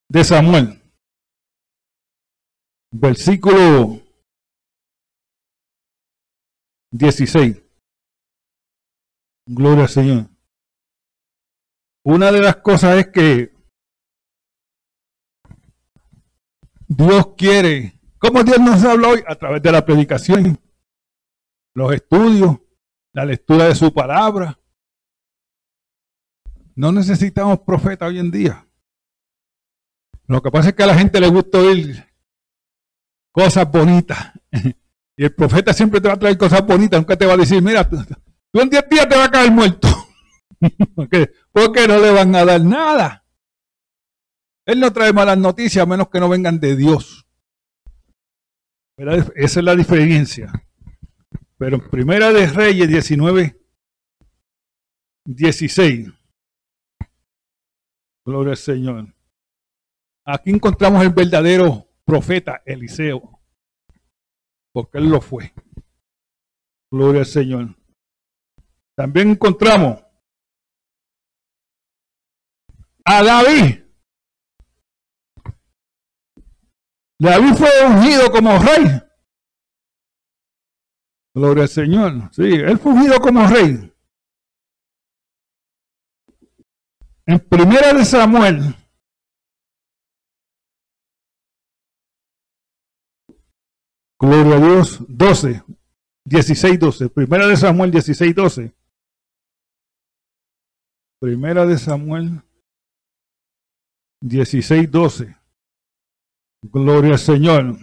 de 0.07 0.23
Samuel, 0.23 0.79
versículo 2.91 3.99
16. 6.91 7.59
Gloria 9.47 9.83
al 9.83 9.89
Señor. 9.89 10.29
Una 12.05 12.31
de 12.31 12.39
las 12.39 12.57
cosas 12.57 12.99
es 12.99 13.07
que 13.07 13.55
Dios 16.87 17.33
quiere, 17.35 17.99
como 18.19 18.43
Dios 18.43 18.59
nos 18.59 18.83
habla 18.85 19.07
hoy 19.07 19.23
a 19.25 19.35
través 19.35 19.63
de 19.63 19.71
la 19.71 19.83
predicación, 19.83 20.59
los 21.73 21.91
estudios, 21.91 22.59
la 23.13 23.25
lectura 23.25 23.65
de 23.65 23.73
su 23.73 23.91
palabra. 23.91 24.59
No 26.75 26.91
necesitamos 26.91 27.59
profeta 27.59 28.07
hoy 28.07 28.19
en 28.19 28.31
día. 28.31 28.67
Lo 30.27 30.41
que 30.41 30.51
pasa 30.51 30.69
es 30.69 30.75
que 30.75 30.83
a 30.83 30.87
la 30.87 30.97
gente 30.97 31.19
le 31.19 31.27
gusta 31.27 31.59
oír 31.59 32.03
cosas 33.31 33.69
bonitas. 33.69 34.31
Y 35.15 35.25
el 35.25 35.35
profeta 35.35 35.73
siempre 35.73 36.01
te 36.01 36.07
va 36.07 36.15
a 36.15 36.19
traer 36.19 36.35
cosas 36.39 36.65
bonitas, 36.65 36.99
nunca 36.99 37.15
te 37.15 37.27
va 37.27 37.33
a 37.33 37.37
decir, 37.37 37.61
mira, 37.61 37.87
tú, 37.87 37.97
en 38.53 38.67
10 38.67 38.89
días 38.89 39.07
te 39.07 39.15
vas 39.15 39.27
a 39.27 39.31
caer 39.31 39.51
muerto. 39.51 39.87
Porque 41.51 41.87
no 41.87 41.99
le 41.99 42.09
van 42.09 42.35
a 42.35 42.43
dar 42.43 42.61
nada. 42.61 43.23
Él 44.65 44.79
no 44.79 44.91
trae 44.91 45.13
malas 45.13 45.37
noticias 45.37 45.83
a 45.83 45.85
menos 45.85 46.09
que 46.09 46.19
no 46.19 46.29
vengan 46.29 46.59
de 46.59 46.75
Dios. 46.75 47.27
Esa 48.97 49.59
es 49.59 49.63
la 49.63 49.75
diferencia. 49.75 50.51
Pero 51.59 51.75
en 51.75 51.89
Primera 51.91 52.31
de 52.31 52.47
Reyes 52.47 52.87
19, 52.87 53.61
16. 55.25 56.07
Gloria 58.25 58.51
al 58.51 58.57
Señor. 58.57 59.13
Aquí 60.25 60.51
encontramos 60.51 61.03
el 61.03 61.09
verdadero 61.09 61.85
profeta 62.05 62.61
Eliseo, 62.65 63.41
porque 64.73 64.97
él 64.97 65.09
lo 65.09 65.19
fue. 65.19 65.53
Gloria 66.91 67.21
al 67.21 67.27
Señor. 67.27 67.75
También 68.95 69.31
encontramos 69.31 70.01
a 73.05 73.23
David. 73.23 73.83
David 77.19 77.53
fue 77.55 77.69
ungido 77.85 78.31
como 78.31 78.57
rey. 78.59 78.85
Gloria 81.35 81.63
al 81.63 81.69
Señor. 81.69 82.29
Sí, 82.31 82.43
él 82.43 82.77
fue 82.77 82.93
ungido 82.93 83.19
como 83.19 83.47
rey. 83.47 83.92
En 87.25 87.39
primera 87.39 87.93
de 87.93 88.03
Samuel 88.03 88.75
Gloria 94.23 94.55
a 94.55 94.59
Dios, 94.59 94.99
12, 95.09 95.63
16, 96.23 96.79
12. 96.79 97.09
Primera 97.09 97.45
de 97.45 97.57
Samuel 97.57 97.91
16, 97.91 98.33
12. 98.33 98.73
Primera 101.19 101.65
de 101.65 101.77
Samuel 101.77 102.41
16, 104.21 104.89
12. 104.89 105.35
Gloria 106.71 107.11
al 107.11 107.19
Señor. 107.19 107.75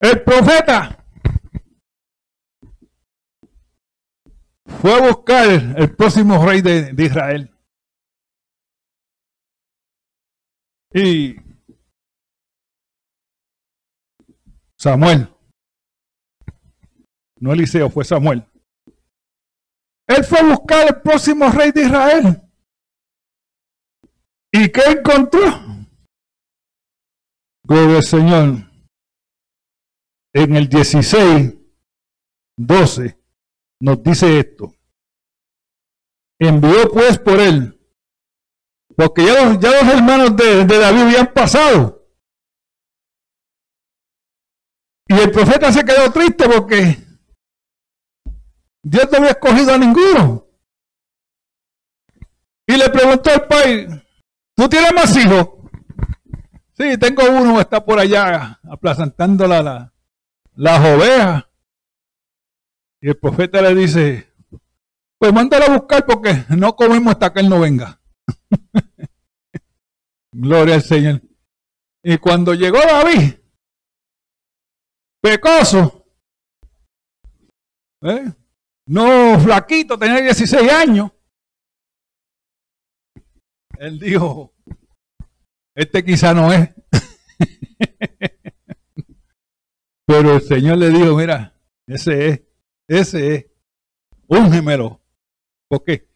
El 0.00 0.22
profeta 0.22 1.04
fue 4.80 4.92
a 4.92 5.08
buscar 5.08 5.50
el 5.50 5.96
próximo 5.96 6.46
rey 6.46 6.62
de, 6.62 6.92
de 6.92 7.04
Israel. 7.04 7.57
Y 10.92 11.36
Samuel. 14.76 15.28
No 17.40 17.52
Eliseo, 17.52 17.90
fue 17.90 18.04
Samuel. 18.04 18.44
Él 20.06 20.24
fue 20.24 20.38
a 20.40 20.44
buscar 20.44 20.88
el 20.88 21.00
próximo 21.02 21.50
rey 21.50 21.70
de 21.70 21.82
Israel. 21.82 22.42
¿Y 24.50 24.70
qué 24.70 24.80
encontró? 24.86 25.40
Gloria 27.64 27.96
al 27.96 28.02
Señor. 28.02 28.70
En 30.32 30.56
el 30.56 30.68
16, 30.68 31.54
12, 32.56 33.18
nos 33.80 34.02
dice 34.02 34.40
esto. 34.40 34.72
Envió 36.38 36.90
pues 36.90 37.18
por 37.18 37.38
él. 37.40 37.77
Porque 38.98 39.24
ya 39.24 39.44
los, 39.44 39.60
ya 39.60 39.70
los 39.80 39.94
hermanos 39.94 40.34
de, 40.34 40.64
David 40.64 41.02
habían 41.02 41.32
pasado. 41.32 42.04
Y 45.06 45.14
el 45.14 45.30
profeta 45.30 45.72
se 45.72 45.84
quedó 45.84 46.10
triste 46.10 46.48
porque 46.48 46.98
Dios 48.82 49.08
no 49.12 49.18
había 49.18 49.30
escogido 49.30 49.72
a 49.72 49.78
ninguno. 49.78 50.48
Y 52.66 52.76
le 52.76 52.88
preguntó 52.90 53.30
al 53.30 53.46
padre, 53.46 54.04
¿tú 54.56 54.68
tienes 54.68 54.92
más 54.92 55.16
hijos? 55.16 55.48
Sí, 56.72 56.98
tengo 56.98 57.22
uno, 57.30 57.60
está 57.60 57.84
por 57.84 58.00
allá 58.00 58.58
aplazantando 58.68 59.46
la, 59.46 59.62
la, 59.62 59.94
las 60.56 60.80
ovejas. 60.80 61.44
Y 63.00 63.10
el 63.10 63.16
profeta 63.16 63.62
le 63.62 63.76
dice, 63.76 64.28
Pues 65.18 65.32
mándalo 65.32 65.66
a 65.66 65.78
buscar 65.78 66.04
porque 66.04 66.46
no 66.48 66.74
comemos 66.74 67.12
hasta 67.12 67.32
que 67.32 67.38
él 67.38 67.48
no 67.48 67.60
venga. 67.60 68.00
Gloria 70.32 70.74
al 70.76 70.82
Señor. 70.82 71.22
Y 72.02 72.18
cuando 72.18 72.54
llegó 72.54 72.78
David, 72.78 73.34
pecoso, 75.20 76.06
¿eh? 78.02 78.32
no 78.86 79.38
flaquito, 79.40 79.98
tenía 79.98 80.20
16 80.20 80.70
años, 80.70 81.10
él 83.78 83.98
dijo, 83.98 84.54
este 85.74 86.04
quizá 86.04 86.34
no 86.34 86.52
es. 86.52 86.70
Pero 90.06 90.34
el 90.36 90.42
Señor 90.42 90.78
le 90.78 90.90
dijo, 90.90 91.16
mira, 91.16 91.60
ese 91.86 92.28
es, 92.28 92.42
ese 92.88 93.34
es, 93.34 93.46
úngemelo. 94.26 95.00
Porque 95.68 96.08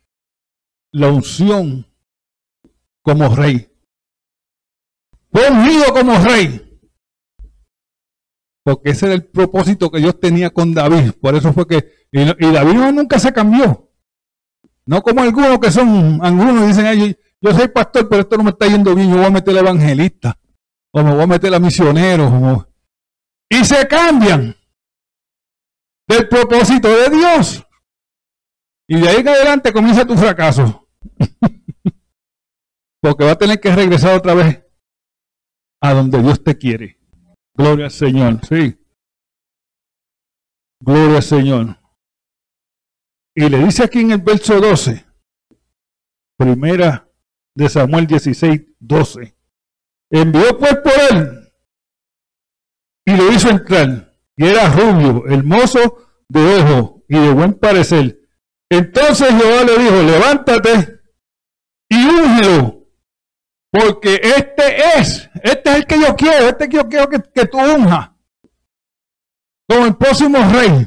la 0.92 1.08
unción 1.10 1.86
como 3.02 3.34
rey. 3.34 3.71
Fue 5.32 5.48
ungido 5.50 5.86
como 5.94 6.18
rey. 6.18 6.60
Porque 8.64 8.90
ese 8.90 9.06
era 9.06 9.14
el 9.14 9.24
propósito 9.24 9.90
que 9.90 9.98
Dios 9.98 10.20
tenía 10.20 10.50
con 10.50 10.74
David. 10.74 11.12
Por 11.20 11.34
eso 11.34 11.52
fue 11.52 11.66
que. 11.66 12.06
Y, 12.12 12.24
David 12.24 12.74
nunca 12.92 13.18
se 13.18 13.32
cambió. 13.32 13.90
No 14.84 15.02
como 15.02 15.22
algunos 15.22 15.58
que 15.58 15.70
son. 15.70 16.20
Algunos 16.22 16.68
dicen, 16.68 17.16
yo 17.40 17.52
soy 17.52 17.68
pastor, 17.68 18.08
pero 18.08 18.22
esto 18.22 18.36
no 18.36 18.44
me 18.44 18.50
está 18.50 18.66
yendo 18.66 18.94
bien. 18.94 19.10
Yo 19.10 19.16
voy 19.16 19.24
a 19.24 19.30
meter 19.30 19.56
a 19.56 19.60
evangelista. 19.60 20.38
O 20.92 21.02
me 21.02 21.12
voy 21.12 21.22
a 21.22 21.26
meter 21.26 21.54
a 21.54 21.58
misionero. 21.58 22.68
Y 23.48 23.64
se 23.64 23.88
cambian 23.88 24.54
del 26.06 26.28
propósito 26.28 26.88
de 26.88 27.16
Dios. 27.16 27.66
Y 28.86 29.00
de 29.00 29.08
ahí 29.08 29.16
en 29.20 29.28
adelante 29.28 29.72
comienza 29.72 30.04
tu 30.04 30.16
fracaso. 30.16 30.86
Porque 33.00 33.24
va 33.24 33.32
a 33.32 33.38
tener 33.38 33.58
que 33.58 33.74
regresar 33.74 34.14
otra 34.14 34.34
vez 34.34 34.62
a 35.82 35.94
donde 35.94 36.22
Dios 36.22 36.42
te 36.42 36.56
quiere. 36.56 36.98
Gloria 37.54 37.86
al 37.86 37.90
Señor, 37.90 38.40
sí. 38.46 38.78
Gloria 40.80 41.16
al 41.16 41.22
Señor. 41.22 41.78
Y 43.34 43.48
le 43.48 43.58
dice 43.58 43.84
aquí 43.84 44.00
en 44.00 44.12
el 44.12 44.20
verso 44.20 44.60
12, 44.60 45.04
primera 46.38 47.08
de 47.54 47.68
Samuel 47.68 48.06
16, 48.06 48.62
12. 48.78 49.36
Envió 50.10 50.58
pues 50.58 50.76
por 50.76 50.92
él 51.10 51.52
y 53.04 53.16
lo 53.16 53.32
hizo 53.32 53.48
entrar. 53.48 54.12
Y 54.36 54.46
era 54.46 54.70
rubio, 54.70 55.26
hermoso 55.26 56.06
de 56.28 56.60
ojo 56.60 57.04
y 57.08 57.18
de 57.18 57.32
buen 57.32 57.54
parecer. 57.54 58.20
Entonces 58.70 59.28
Jehová 59.28 59.64
le 59.64 59.78
dijo, 59.78 60.02
levántate 60.02 61.00
y 61.88 62.06
úngelo, 62.06 62.81
porque 63.72 64.20
este 64.22 64.98
es, 64.98 65.30
este 65.42 65.70
es 65.70 65.76
el 65.76 65.86
que 65.86 65.98
yo 65.98 66.14
quiero, 66.14 66.48
este 66.50 66.68
que 66.68 66.76
yo 66.76 66.88
quiero 66.88 67.08
que, 67.08 67.22
que 67.22 67.46
tú 67.46 67.58
unjas 67.58 68.10
como 69.66 69.86
el 69.86 69.96
próximo 69.96 70.38
rey. 70.52 70.86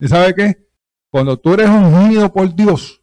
¿Y 0.00 0.08
sabe 0.08 0.34
qué? 0.34 0.68
Cuando 1.10 1.38
tú 1.38 1.52
eres 1.52 1.68
ungido 1.68 2.32
por 2.32 2.54
Dios 2.54 3.02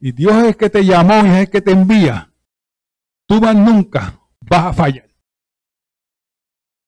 y 0.00 0.10
Dios 0.10 0.34
es 0.38 0.44
el 0.48 0.56
que 0.56 0.68
te 0.68 0.84
llamó 0.84 1.24
y 1.24 1.28
es 1.28 1.38
el 1.38 1.50
que 1.50 1.62
te 1.62 1.70
envía, 1.70 2.34
tú 3.26 3.40
más 3.40 3.54
nunca 3.54 4.20
vas 4.40 4.64
a 4.64 4.72
fallar. 4.72 5.08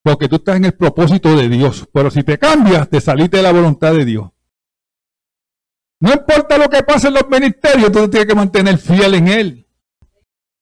Porque 0.03 0.29
tú 0.29 0.37
estás 0.37 0.57
en 0.57 0.65
el 0.65 0.75
propósito 0.75 1.37
de 1.37 1.49
Dios. 1.49 1.89
Pero 1.93 2.11
si 2.11 2.25
te 2.25 2.37
cambias, 2.37 2.89
te 2.89 3.01
saliste 3.01 3.37
de 3.37 3.45
la 3.45 3.53
voluntad 3.53 3.93
de 3.93 4.05
Dios. 4.05 4.29
No 6.01 6.13
importa 6.13 6.59
lo 6.59 6.69
que 6.69 6.83
pase 6.83 7.07
en 7.07 7.15
los 7.15 7.29
ministerios, 7.29 7.93
tú 7.93 8.11
tienes 8.11 8.27
que 8.27 8.35
mantener 8.35 8.79
fiel 8.79 9.15
en 9.15 9.29
Él. 9.29 9.62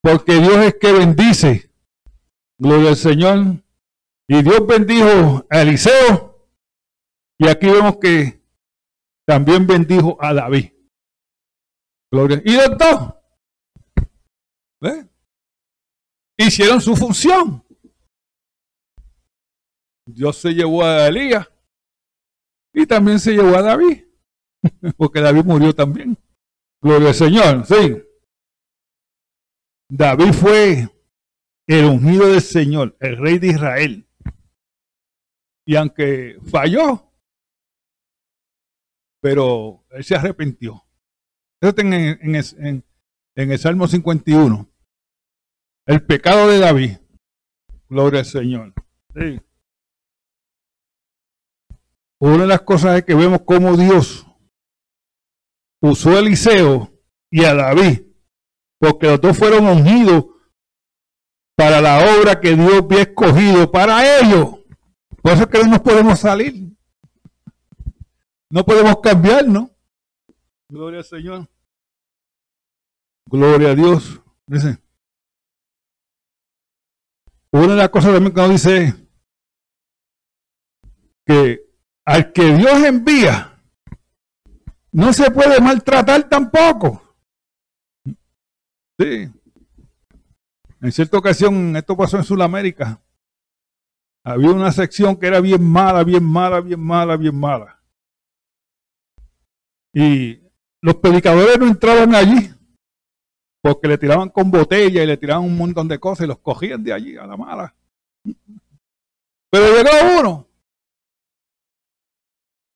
Porque 0.03 0.35
Dios 0.35 0.57
es 0.59 0.75
que 0.75 0.93
bendice. 0.93 1.71
Gloria 2.59 2.91
al 2.91 2.97
Señor. 2.97 3.63
Y 4.29 4.43
Dios 4.43 4.67
bendijo 4.67 5.47
a 5.51 5.63
Eliseo. 5.63 6.49
Y 7.39 7.49
aquí 7.49 7.67
vemos 7.67 7.97
que 7.99 8.43
también 9.27 9.67
bendijo 9.67 10.17
a 10.21 10.35
David. 10.35 10.73
Gloria. 12.13 12.43
Y 12.45 12.55
los 12.55 12.79
dos. 12.79 13.15
Hicieron 16.37 16.81
su 16.81 16.97
función. 16.97 17.63
Dios 20.07 20.37
se 20.37 20.53
llevó 20.53 20.85
a 20.85 21.07
Elías 21.07 21.49
y 22.73 22.87
también 22.87 23.19
se 23.19 23.33
llevó 23.33 23.57
a 23.57 23.63
David, 23.63 24.05
porque 24.97 25.21
David 25.21 25.45
murió 25.45 25.75
también. 25.75 26.17
Gloria 26.83 27.09
al 27.09 27.15
Señor, 27.15 27.67
sí. 27.67 28.03
David 29.91 30.33
fue 30.33 30.89
el 31.67 31.85
ungido 31.85 32.29
del 32.29 32.41
Señor, 32.41 32.97
el 33.01 33.17
rey 33.17 33.39
de 33.39 33.49
Israel. 33.49 34.09
Y 35.67 35.77
aunque 35.77 36.39
falló, 36.51 37.13
pero 39.21 39.85
él 39.91 40.05
se 40.05 40.15
arrepintió. 40.15 40.83
Eso 41.61 41.75
en, 41.79 42.85
en 43.35 43.53
el 43.53 43.59
Salmo 43.59 43.87
51. 43.87 44.69
El 45.87 46.07
pecado 46.07 46.49
de 46.49 46.59
David. 46.59 46.97
Gloria 47.89 48.21
al 48.21 48.27
Señor. 48.27 48.73
Una 52.21 52.43
de 52.43 52.47
las 52.47 52.61
cosas 52.63 52.99
es 52.99 53.05
que 53.05 53.15
vemos 53.15 53.41
cómo 53.45 53.77
Dios 53.77 54.27
usó 55.83 56.11
a 56.11 56.19
Eliseo 56.21 56.93
y 57.31 57.45
a 57.45 57.55
David, 57.55 58.03
porque 58.81 59.07
los 59.09 59.21
dos 59.21 59.37
fueron 59.37 59.67
ungidos 59.67 60.25
para 61.55 61.83
la 61.83 61.99
obra 62.17 62.41
que 62.41 62.57
Dios 62.57 62.83
había 62.83 63.03
escogido 63.03 63.71
para 63.71 64.19
ellos. 64.19 64.57
Por 65.23 65.33
eso 65.33 65.43
es 65.43 65.49
que 65.49 65.59
no 65.59 65.67
nos 65.67 65.81
podemos 65.81 66.19
salir. 66.19 66.75
No 68.49 68.65
podemos 68.65 68.99
cambiar, 69.01 69.47
¿no? 69.47 69.71
Gloria 70.71 71.01
al 71.01 71.05
Señor. 71.05 71.49
Gloria 73.27 73.73
a 73.73 73.75
Dios. 73.75 74.19
Dice. 74.47 74.79
Una 77.53 77.69
de 77.69 77.77
las 77.77 77.91
cosas 77.91 78.15
también 78.15 78.35
que 78.35 78.41
nos 78.41 78.51
dice 78.51 78.95
que 81.27 81.61
al 82.07 82.33
que 82.33 82.55
Dios 82.55 82.83
envía, 82.83 83.61
no 84.91 85.13
se 85.13 85.31
puede 85.31 85.61
maltratar 85.61 86.29
tampoco. 86.31 87.10
Sí. 89.01 89.33
En 90.83 90.93
cierta 90.93 91.17
ocasión, 91.17 91.75
esto 91.75 91.97
pasó 91.97 92.19
en 92.19 92.25
Sudamérica. 92.25 93.01
Había 94.23 94.51
una 94.51 94.71
sección 94.73 95.17
que 95.17 95.27
era 95.27 95.41
bien 95.41 95.65
mala, 95.65 96.05
bien 96.05 96.23
mala, 96.23 96.61
bien 96.61 96.81
mala, 96.81 97.17
bien 97.17 97.35
mala. 97.35 97.83
Y 99.95 100.39
los 100.83 100.97
predicadores 100.97 101.59
no 101.59 101.67
entraban 101.67 102.15
allí 102.15 102.51
porque 103.63 103.89
le 103.89 103.97
tiraban 103.97 104.29
con 104.29 104.51
botella 104.51 105.03
y 105.03 105.07
le 105.07 105.17
tiraban 105.17 105.45
un 105.45 105.57
montón 105.57 105.89
de 105.89 105.99
cosas 105.99 106.25
y 106.25 106.29
los 106.29 106.39
cogían 106.39 106.85
de 106.85 106.93
allí 106.93 107.17
a 107.17 107.27
la 107.27 107.39
mala. 107.39 107.75
Pero 109.51 109.67
llegó 109.77 110.21
uno 110.21 110.47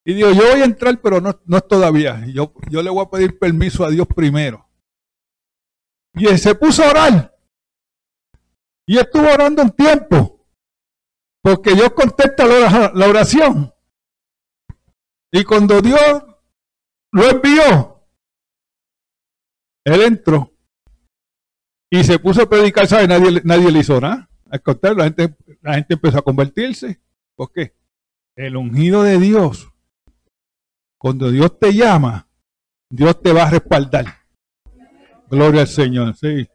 y 0.06 0.14
digo, 0.14 0.30
yo 0.32 0.42
voy 0.50 0.60
a 0.62 0.64
entrar, 0.64 0.98
pero 1.02 1.20
no, 1.20 1.38
no 1.44 1.56
es 1.58 1.68
todavía. 1.68 2.24
Yo, 2.26 2.54
yo 2.70 2.82
le 2.82 2.88
voy 2.88 3.04
a 3.04 3.10
pedir 3.10 3.38
permiso 3.38 3.84
a 3.84 3.90
Dios 3.90 4.06
primero. 4.06 4.66
Y 6.14 6.26
se 6.38 6.54
puso 6.54 6.84
a 6.84 6.90
orar. 6.90 7.36
Y 8.86 8.98
estuvo 8.98 9.26
orando 9.30 9.62
un 9.62 9.70
tiempo. 9.70 10.46
Porque 11.42 11.74
Dios 11.74 11.90
contesta 11.92 12.46
la 12.46 13.06
oración. 13.06 13.72
Y 15.30 15.44
cuando 15.44 15.80
Dios 15.80 16.24
lo 17.12 17.28
envió, 17.28 18.06
él 19.84 20.02
entró. 20.02 20.52
Y 21.90 22.02
se 22.04 22.18
puso 22.18 22.42
a 22.42 22.48
predicar, 22.48 22.86
¿sabe? 22.86 23.06
Nadie, 23.08 23.42
nadie 23.44 23.70
le 23.70 23.80
hizo 23.80 24.00
nada. 24.00 24.30
Al 24.50 24.62
contrario, 24.62 24.98
la 24.98 25.04
gente, 25.04 25.36
la 25.60 25.74
gente 25.74 25.94
empezó 25.94 26.18
a 26.18 26.22
convertirse. 26.22 27.00
¿Por 27.34 27.52
qué? 27.52 27.76
El 28.36 28.56
ungido 28.56 29.02
de 29.02 29.18
Dios 29.18 29.74
cuando 31.04 31.30
Dios 31.30 31.58
te 31.58 31.74
llama, 31.74 32.26
Dios 32.88 33.20
te 33.20 33.30
va 33.30 33.42
a 33.42 33.50
respaldar. 33.50 34.06
Gloria 35.34 35.62
al 35.62 35.68
Señor, 35.68 36.14
sí. 36.14 36.48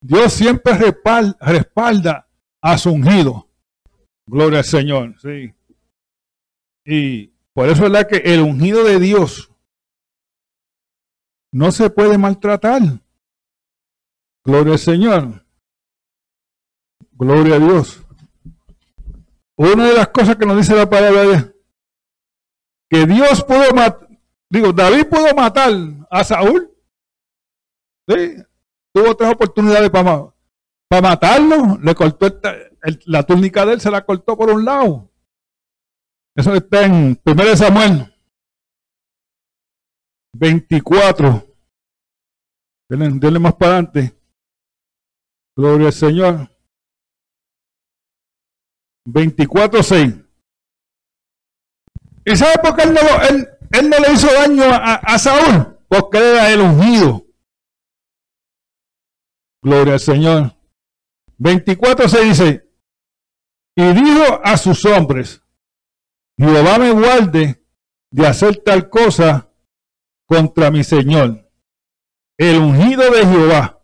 Dios 0.00 0.32
siempre 0.32 0.74
respalda, 0.74 2.28
a 2.62 2.78
su 2.78 2.92
ungido. 2.92 3.48
Gloria 4.26 4.60
al 4.60 4.64
Señor, 4.64 5.16
sí. 5.20 5.52
Y 6.84 7.28
por 7.52 7.68
eso 7.68 7.86
es 7.86 7.90
la 7.90 8.06
que 8.06 8.18
el 8.18 8.42
ungido 8.42 8.84
de 8.84 9.00
Dios 9.00 9.50
no 11.52 11.72
se 11.72 11.90
puede 11.90 12.16
maltratar. 12.16 12.82
Gloria 14.44 14.74
al 14.74 14.78
Señor. 14.78 15.44
Gloria 17.12 17.56
a 17.56 17.58
Dios. 17.58 18.04
Una 19.56 19.88
de 19.88 19.94
las 19.94 20.08
cosas 20.08 20.36
que 20.36 20.46
nos 20.46 20.58
dice 20.58 20.76
la 20.76 20.88
palabra 20.88 21.22
es 21.24 21.54
que 22.88 23.06
Dios 23.06 23.42
pudo 23.42 23.74
Digo, 24.48 24.72
David 24.72 25.06
pudo 25.06 25.34
matar 25.34 25.72
a 26.08 26.22
Saúl. 26.22 26.75
Sí, 28.08 28.36
tuvo 28.92 29.16
tres 29.16 29.32
oportunidades 29.32 29.90
para, 29.90 30.32
para 30.88 31.02
matarlo. 31.02 31.78
Le 31.82 31.94
cortó 31.94 32.40
la 33.06 33.22
túnica 33.24 33.66
de 33.66 33.74
él, 33.74 33.80
se 33.80 33.90
la 33.90 34.04
cortó 34.04 34.36
por 34.36 34.50
un 34.50 34.64
lado. 34.64 35.10
Eso 36.36 36.54
está 36.54 36.84
en 36.84 37.18
1 37.24 37.56
Samuel 37.56 38.12
24. 40.38 41.46
Denle, 42.88 43.38
más 43.38 43.54
para 43.54 43.72
adelante. 43.72 44.16
Gloria 45.56 45.86
al 45.88 45.92
Señor. 45.92 46.50
24.6. 49.06 50.24
¿Y 52.24 52.36
sabe 52.36 52.54
por 52.62 52.76
qué 52.76 52.82
él 52.82 52.94
no, 52.94 53.00
él, 53.28 53.90
no 53.90 53.98
le 53.98 54.12
hizo 54.12 54.32
daño 54.32 54.64
a, 54.68 55.18
Saúl? 55.18 55.78
Porque 55.88 56.18
él 56.18 56.24
era 56.24 56.50
el 56.50 56.60
ungido. 56.60 57.25
Gloria 59.66 59.94
al 59.94 60.00
Señor. 60.00 60.56
24.6 61.40 62.22
dice, 62.22 62.70
y 63.74 63.92
dijo 63.94 64.40
a 64.44 64.56
sus 64.56 64.84
hombres, 64.84 65.42
Jehová 66.38 66.78
me 66.78 66.92
guarde 66.92 67.66
de 68.12 68.26
hacer 68.28 68.58
tal 68.58 68.88
cosa 68.88 69.50
contra 70.24 70.70
mi 70.70 70.84
Señor, 70.84 71.50
el 72.38 72.58
ungido 72.58 73.10
de 73.10 73.26
Jehová, 73.26 73.82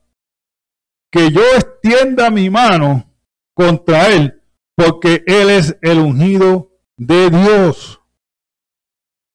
que 1.11 1.33
yo 1.33 1.42
extienda 1.57 2.31
mi 2.31 2.49
mano 2.49 3.12
contra 3.53 4.07
él, 4.07 4.40
porque 4.77 5.25
él 5.27 5.51
es 5.51 5.77
el 5.83 5.99
ungido 5.99 6.71
de 6.97 7.29
Dios. 7.29 8.01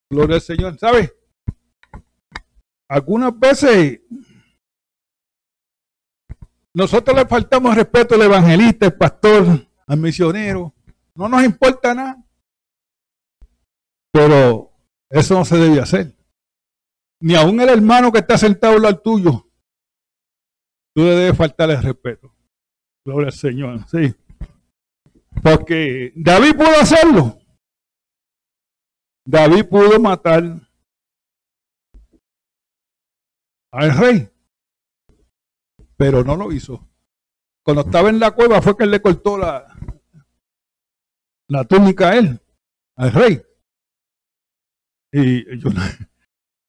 Gloria 0.10 0.36
al 0.36 0.41
Señor. 0.41 0.79
¿Sabe? 0.79 1.13
Algunas 2.88 3.38
veces 3.38 3.99
nosotros 6.77 7.17
le 7.17 7.25
faltamos 7.25 7.75
respeto 7.75 8.13
al 8.13 8.21
evangelista, 8.21 8.85
al 8.85 8.95
pastor, 8.95 9.67
al 9.87 9.97
misionero. 9.97 10.75
No 11.15 11.27
nos 11.27 11.43
importa 11.43 11.95
nada. 11.95 12.23
Pero 14.11 14.71
eso 15.09 15.33
no 15.33 15.43
se 15.43 15.57
debe 15.57 15.81
hacer. 15.81 16.15
Ni 17.19 17.33
aún 17.33 17.59
el 17.61 17.69
hermano 17.69 18.11
que 18.11 18.19
está 18.19 18.37
sentado 18.37 18.75
al 18.85 19.01
tuyo. 19.01 19.49
Tú 20.93 21.01
le 21.01 21.15
debes 21.15 21.35
faltar 21.35 21.71
el 21.71 21.81
respeto. 21.81 22.31
Gloria 23.03 23.29
al 23.29 23.33
Señor. 23.33 23.79
Sí. 23.89 24.13
Porque 25.41 26.13
David 26.15 26.57
pudo 26.57 26.79
hacerlo. 26.79 27.39
David 29.25 29.65
pudo 29.65 29.99
matar 29.99 30.43
al 33.71 33.97
rey, 33.97 34.29
pero 35.97 36.23
no 36.23 36.36
lo 36.36 36.51
hizo. 36.51 36.88
Cuando 37.63 37.81
estaba 37.81 38.10
en 38.10 38.19
la 38.19 38.31
cueva 38.31 38.62
fue 38.62 38.77
que 38.77 38.86
le 38.86 39.01
cortó 39.01 39.38
la, 39.38 39.75
la 41.49 41.65
túnica 41.65 42.10
a 42.10 42.17
él, 42.17 42.39
al 42.95 43.12
rey. 43.12 43.41
Y 45.12 45.60
yo, 45.60 45.69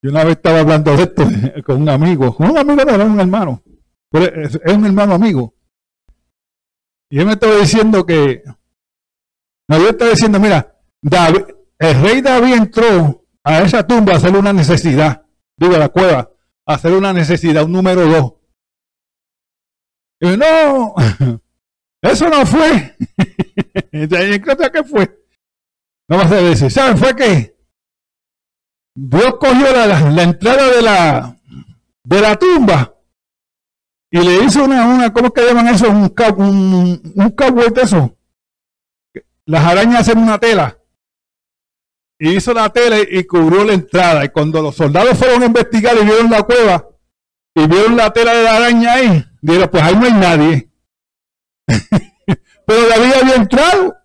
una 0.02 0.24
vez 0.24 0.36
estaba 0.36 0.60
hablando 0.60 0.96
de 0.96 1.02
esto 1.02 1.24
con 1.64 1.82
un 1.82 1.88
amigo, 1.88 2.34
con 2.34 2.50
un 2.50 2.58
amigo 2.58 2.84
no 2.84 2.94
era 2.94 3.04
un 3.04 3.20
hermano, 3.20 3.62
es, 4.12 4.58
es 4.64 4.72
un 4.72 4.86
hermano 4.86 5.14
amigo. 5.14 5.54
Y 7.10 7.18
él 7.20 7.26
me 7.26 7.32
estaba 7.32 7.56
diciendo 7.56 8.04
que, 8.04 8.42
no, 9.68 9.78
yo 9.78 9.90
estaba 9.90 10.10
diciendo, 10.10 10.38
mira, 10.40 10.78
el 11.78 12.02
rey 12.02 12.20
David 12.20 12.54
entró 12.54 13.24
a 13.44 13.60
esa 13.60 13.86
tumba 13.86 14.14
a 14.14 14.16
hacer 14.16 14.36
una 14.36 14.52
necesidad, 14.52 15.24
digo, 15.56 15.74
a 15.74 15.78
la 15.78 15.88
cueva, 15.88 16.30
a 16.66 16.74
hacer 16.74 16.92
una 16.92 17.12
necesidad, 17.12 17.64
un 17.64 17.72
número 17.72 18.06
dos. 18.06 18.37
No, 20.20 20.94
eso 22.02 22.28
no 22.28 22.46
fue. 22.46 22.96
¿Qué 23.92 24.84
fue? 24.84 25.18
No 26.08 26.20
a 26.20 26.24
decir, 26.26 26.70
¿saben? 26.70 26.96
Fue 26.96 27.14
que 27.14 27.56
Dios 28.94 29.34
cogió 29.38 29.70
la, 29.72 30.22
entrada 30.22 30.70
de 30.74 30.82
la, 30.82 31.36
de 32.02 32.20
la 32.20 32.36
tumba 32.36 32.94
y 34.10 34.18
le 34.18 34.44
hizo 34.44 34.64
una, 34.64 34.86
una 34.88 35.12
¿cómo 35.12 35.30
que 35.30 35.46
llaman 35.46 35.68
eso? 35.68 35.88
Un, 35.88 36.12
un, 36.38 37.12
un 37.14 37.74
de 37.74 37.82
eso. 37.82 38.16
Las 39.44 39.64
arañas 39.64 40.00
hacen 40.00 40.18
una 40.18 40.38
tela 40.38 40.78
y 42.18 42.36
hizo 42.36 42.52
la 42.52 42.70
tela 42.70 42.96
y 42.98 43.24
cubrió 43.24 43.64
la 43.64 43.74
entrada. 43.74 44.24
Y 44.24 44.30
cuando 44.30 44.60
los 44.60 44.74
soldados 44.74 45.16
fueron 45.16 45.42
a 45.42 45.46
investigar 45.46 45.96
y 45.96 46.04
vieron 46.04 46.30
la 46.30 46.42
cueva 46.42 46.88
y 47.54 47.66
vieron 47.66 47.96
la 47.96 48.12
tela 48.12 48.34
de 48.34 48.42
la 48.42 48.56
araña 48.56 48.92
ahí, 48.94 49.24
dijeron, 49.40 49.68
pues 49.70 49.82
ahí 49.82 49.94
no 49.94 50.04
hay 50.04 50.12
nadie. 50.12 50.70
Pero 52.66 52.88
David 52.88 53.12
había 53.22 53.34
entrado. 53.34 53.96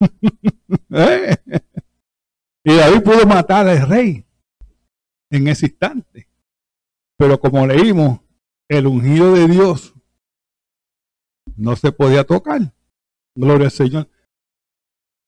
¿Eh? 0.90 1.36
Y 2.64 2.76
David 2.76 3.02
pudo 3.02 3.26
matar 3.26 3.66
al 3.68 3.88
rey 3.88 4.26
en 5.30 5.48
ese 5.48 5.66
instante. 5.66 6.28
Pero 7.16 7.40
como 7.40 7.66
leímos, 7.66 8.20
el 8.68 8.86
ungido 8.86 9.34
de 9.34 9.48
Dios 9.48 9.94
no 11.56 11.76
se 11.76 11.92
podía 11.92 12.24
tocar. 12.24 12.74
Gloria 13.34 13.66
al 13.66 13.72
Señor. 13.72 14.08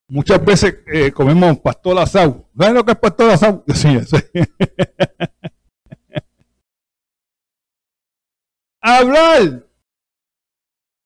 Muchas 0.07 0.43
veces 0.45 0.77
eh, 0.87 1.11
comemos 1.11 1.57
pastor 1.59 1.97
asado. 1.97 2.47
¿Saben 2.57 2.75
lo 2.75 2.85
que 2.85 2.91
es 2.91 2.99
pastor 2.99 3.31
asado? 3.31 3.63
Sí, 3.73 3.99
sí. 4.05 4.17
Hablar. 8.87 9.67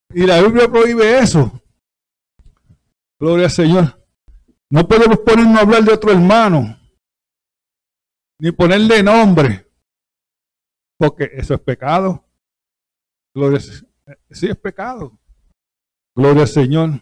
Y 0.10 0.26
la 0.26 0.42
Biblia 0.42 0.70
prohíbe 0.70 1.18
eso. 1.20 1.62
Gloria 3.18 3.46
al 3.46 3.52
Señor. 3.52 4.06
No 4.70 4.86
podemos 4.86 5.20
ponernos 5.20 5.58
a 5.58 5.62
hablar 5.62 5.84
de 5.84 5.94
otro 5.94 6.12
hermano. 6.12 6.78
Ni 8.40 8.52
ponerle 8.52 9.02
nombre. 9.02 9.66
Porque 10.98 11.30
eso 11.32 11.54
es 11.54 11.62
pecado. 11.62 12.26
Gloria, 13.34 13.62
sí 13.62 14.48
es 14.48 14.58
pecado. 14.58 15.18
Gloria 16.14 16.42
al 16.42 16.48
Señor. 16.50 17.02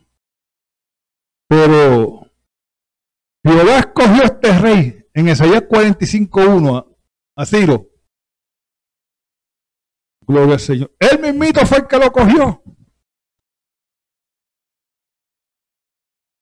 Pero 1.48 2.30
Jehová 3.44 3.80
escogió 3.80 4.22
a 4.22 4.26
este 4.26 4.60
rey 4.60 5.08
en 5.16 5.30
Isaías 5.30 5.64
45.1 5.64 6.98
a 7.36 7.46
Ciro. 7.48 7.87
Gloria 10.28 10.56
al 10.56 10.60
Señor. 10.60 10.92
Él 11.00 11.22
mismito 11.22 11.66
fue 11.66 11.78
el 11.80 11.88
que 11.88 11.98
lo 11.98 12.12
cogió. 12.12 12.62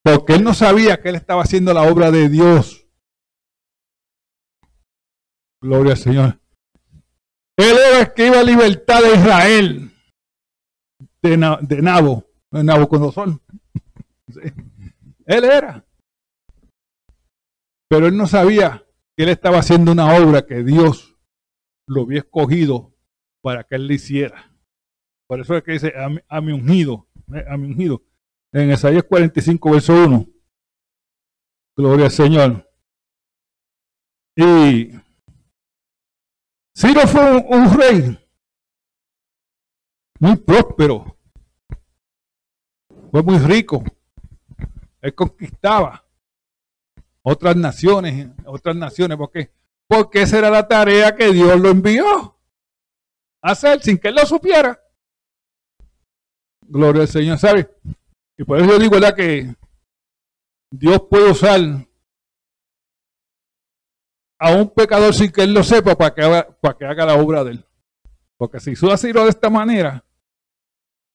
Porque 0.04 0.34
él 0.34 0.44
no 0.44 0.54
sabía 0.54 1.00
que 1.00 1.10
él 1.10 1.16
estaba 1.16 1.44
haciendo 1.44 1.74
la 1.74 1.84
obra 1.84 2.10
de 2.10 2.30
Dios. 2.30 2.88
Gloria 5.62 5.94
al 5.94 5.98
Señor. 5.98 6.40
Él 7.58 7.78
era 7.78 8.02
el 8.02 8.14
que 8.14 8.28
iba 8.28 8.40
a 8.40 8.44
libertad 8.44 9.02
de 9.02 9.14
Israel. 9.16 9.92
De, 11.22 11.58
de 11.62 11.82
Nabo. 11.82 12.26
De 12.52 12.64
Nabucodonosor. 12.64 13.40
Sí. 14.28 14.52
Él 15.26 15.44
era. 15.44 15.86
Pero 17.88 18.08
él 18.08 18.18
no 18.18 18.28
sabía 18.28 18.84
que 19.16 19.24
él 19.24 19.30
estaba 19.30 19.60
haciendo 19.60 19.92
una 19.92 20.16
obra 20.16 20.46
que 20.46 20.64
Dios 20.64 21.16
lo 21.88 22.02
había 22.02 22.20
escogido 22.20 22.95
para 23.46 23.64
que 23.64 23.76
él 23.76 23.86
le 23.86 23.94
hiciera. 23.94 24.52
Por 25.28 25.40
eso 25.40 25.56
es 25.56 25.62
que 25.62 25.74
dice 25.74 25.94
a 26.28 26.42
mi, 26.42 26.52
ungido, 26.52 27.08
eh, 27.32 27.46
a 27.48 27.56
mi 27.58 27.68
ungido. 27.68 28.02
En 28.52 28.72
Isaías 28.72 29.04
45, 29.04 29.70
verso 29.70 29.94
1. 29.94 30.28
Gloria 31.78 32.06
al 32.06 32.12
Señor. 32.12 32.68
Y 34.36 34.90
Ciro 36.76 37.02
fue 37.02 37.38
un 37.38 37.78
rey 37.78 38.20
muy 40.20 40.38
próspero. 40.38 41.16
Fue 43.12 43.22
muy 43.22 43.38
rico. 43.38 43.84
Él 45.02 45.14
conquistaba 45.14 46.04
otras 47.22 47.56
naciones, 47.56 48.28
otras 48.44 48.76
naciones, 48.76 49.20
porque 49.20 49.52
porque 49.88 50.24
esa 50.24 50.40
era 50.40 50.50
la 50.50 50.68
tarea 50.68 51.16
que 51.16 51.32
Dios 51.32 51.60
lo 51.60 51.70
envió 51.70 52.06
a 52.08 52.35
hacer 53.46 53.82
sin 53.82 53.98
que 53.98 54.10
él 54.10 54.16
lo 54.16 54.26
supiera. 54.26 54.80
Gloria 56.68 57.04
al 57.04 57.08
Señor, 57.08 57.38
¿sabe? 57.38 57.70
Y 58.38 58.44
por 58.44 58.60
eso 58.60 58.72
yo 58.72 58.80
digo, 58.80 58.94
¿verdad? 58.94 59.16
Que 59.16 59.56
Dios 60.72 61.02
puede 61.10 61.32
usar 61.32 61.60
a 64.40 64.52
un 64.52 64.70
pecador 64.70 65.14
sin 65.14 65.32
que 65.32 65.44
él 65.44 65.54
lo 65.54 65.64
sepa 65.64 65.96
para 65.96 66.14
que 66.14 66.22
haga, 66.22 66.60
para 66.60 66.78
que 66.78 66.86
haga 66.86 67.06
la 67.06 67.16
obra 67.16 67.44
de 67.44 67.52
él. 67.52 67.66
Porque 68.38 68.60
si 68.60 68.76
su 68.76 68.92
asilo 68.92 69.24
de 69.24 69.30
esta 69.30 69.50
manera, 69.50 70.04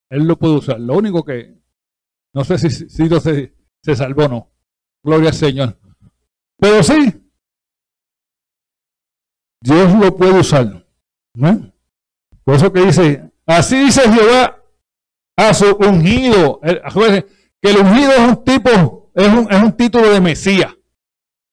él 0.08 0.24
lo 0.24 0.38
puede 0.38 0.54
usar. 0.54 0.80
Lo 0.80 0.96
único 0.96 1.24
que, 1.24 1.60
no 2.32 2.44
sé 2.44 2.58
si, 2.58 2.70
si, 2.70 3.08
no 3.08 3.20
sé, 3.20 3.54
se 3.82 3.96
salvó 3.96 4.28
no. 4.28 4.50
Gloria 5.02 5.28
al 5.28 5.34
Señor. 5.34 5.78
Pero 6.58 6.82
sí, 6.82 7.30
Dios 9.60 9.94
lo 9.98 10.16
puede 10.16 10.40
usar. 10.40 10.86
¿no? 11.34 11.69
Por 12.50 12.56
eso 12.56 12.72
que 12.72 12.80
dice, 12.80 13.32
así 13.46 13.78
dice 13.78 14.10
Jehová 14.10 14.60
a 15.36 15.54
su 15.54 15.70
ungido. 15.76 16.58
Que 16.60 17.70
el 17.70 17.76
ungido 17.76 18.10
es 18.10 18.18
un 18.18 18.42
tipo, 18.42 19.12
es 19.14 19.28
un, 19.28 19.52
es 19.52 19.62
un 19.62 19.76
título 19.76 20.10
de 20.10 20.20
Mesías. 20.20 20.74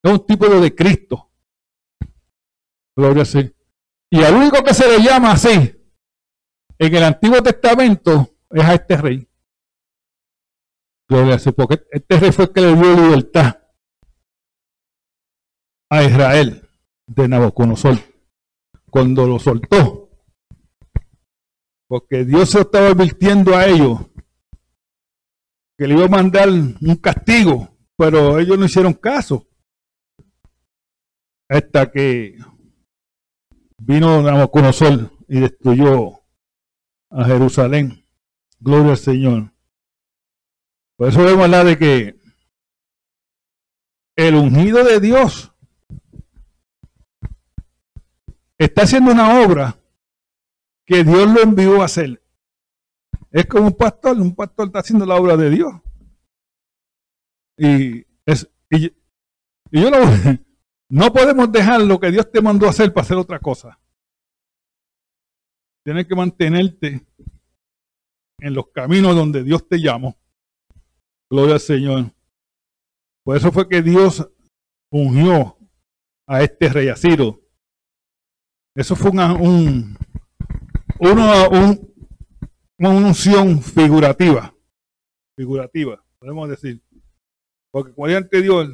Es 0.01 0.11
un 0.11 0.25
título 0.25 0.59
de 0.59 0.73
Cristo. 0.73 1.31
Gloria 2.95 3.21
a 3.21 3.25
Dios. 3.25 3.53
Y 4.09 4.23
al 4.23 4.33
único 4.33 4.63
que 4.63 4.73
se 4.73 4.87
le 4.87 5.03
llama 5.03 5.33
así 5.33 5.51
en 6.79 6.95
el 6.95 7.03
Antiguo 7.03 7.43
Testamento 7.43 8.35
es 8.49 8.63
a 8.63 8.73
este 8.73 8.97
rey. 8.97 9.29
Gloria 11.07 11.35
a. 11.35 11.51
Porque 11.51 11.85
este 11.91 12.19
rey 12.19 12.31
fue 12.31 12.45
el 12.45 12.51
que 12.51 12.61
le 12.61 12.75
dio 12.75 12.95
libertad 12.95 13.59
a 15.91 16.03
Israel 16.03 16.67
de 17.05 17.27
Nabucodonosor 17.27 17.99
cuando 18.89 19.27
lo 19.27 19.37
soltó. 19.37 20.06
Porque 21.87 22.25
Dios 22.25 22.49
se 22.49 22.61
estaba 22.61 22.89
advirtiendo 22.89 23.55
a 23.55 23.65
ellos 23.65 23.99
que 25.77 25.87
le 25.87 25.93
iba 25.93 26.05
a 26.05 26.09
mandar 26.09 26.49
un 26.49 26.95
castigo, 27.01 27.69
pero 27.95 28.39
ellos 28.39 28.57
no 28.57 28.65
hicieron 28.65 28.93
caso. 28.93 29.47
Hasta 31.49 31.89
que 31.91 32.37
vino 33.77 34.21
Nabucodonosor 34.21 35.11
y 35.29 35.39
destruyó 35.39 36.19
a 37.09 37.25
Jerusalén. 37.25 38.03
Gloria 38.59 38.91
al 38.91 38.97
Señor. 38.97 39.53
Por 40.97 41.09
eso 41.09 41.23
vemos 41.23 41.43
hablar 41.43 41.65
de 41.67 41.77
que 41.77 42.19
el 44.15 44.35
ungido 44.35 44.83
de 44.83 44.99
Dios 44.99 45.53
está 48.57 48.81
haciendo 48.81 49.11
una 49.11 49.41
obra 49.41 49.77
que 50.87 51.03
Dios 51.03 51.27
lo 51.27 51.41
envió 51.41 51.81
a 51.81 51.85
hacer. 51.85 52.23
Es 53.29 53.45
como 53.45 53.67
un 53.67 53.73
pastor, 53.73 54.17
un 54.17 54.33
pastor 54.33 54.67
está 54.67 54.79
haciendo 54.79 55.05
la 55.05 55.17
obra 55.17 55.35
de 55.35 55.49
Dios. 55.49 55.73
Y, 57.57 58.05
es, 58.25 58.49
y, 58.71 58.93
yo 59.69 59.91
lo, 59.91 59.97
no 60.89 61.13
podemos 61.13 61.51
dejar 61.51 61.81
lo 61.81 61.99
que 61.99 62.09
Dios 62.09 62.31
te 62.31 62.41
mandó 62.41 62.65
a 62.65 62.69
hacer 62.69 62.93
para 62.93 63.03
hacer 63.03 63.17
otra 63.17 63.39
cosa. 63.39 63.77
Tienes 65.83 66.07
que 66.07 66.15
mantenerte 66.15 67.05
en 68.39 68.53
los 68.53 68.69
caminos 68.69 69.15
donde 69.15 69.43
Dios 69.43 69.67
te 69.67 69.79
llamó. 69.79 70.17
Gloria 71.29 71.55
al 71.55 71.59
Señor. 71.59 72.11
Por 73.23 73.35
eso 73.35 73.51
fue 73.51 73.67
que 73.67 73.81
Dios 73.81 74.25
ungió 74.89 75.57
a 76.27 76.43
este 76.43 76.69
rey 76.69 76.87
Asiro 76.87 77.41
eso 78.77 78.95
fue 78.95 79.09
un, 79.09 79.97
una, 80.99 81.47
una 82.77 82.89
unción 82.89 83.61
figurativa. 83.61 84.53
Figurativa, 85.35 86.03
podemos 86.19 86.49
decir. 86.49 86.81
Porque 87.71 87.93
cuando 87.93 88.17
ante 88.17 88.41
Dios, 88.41 88.69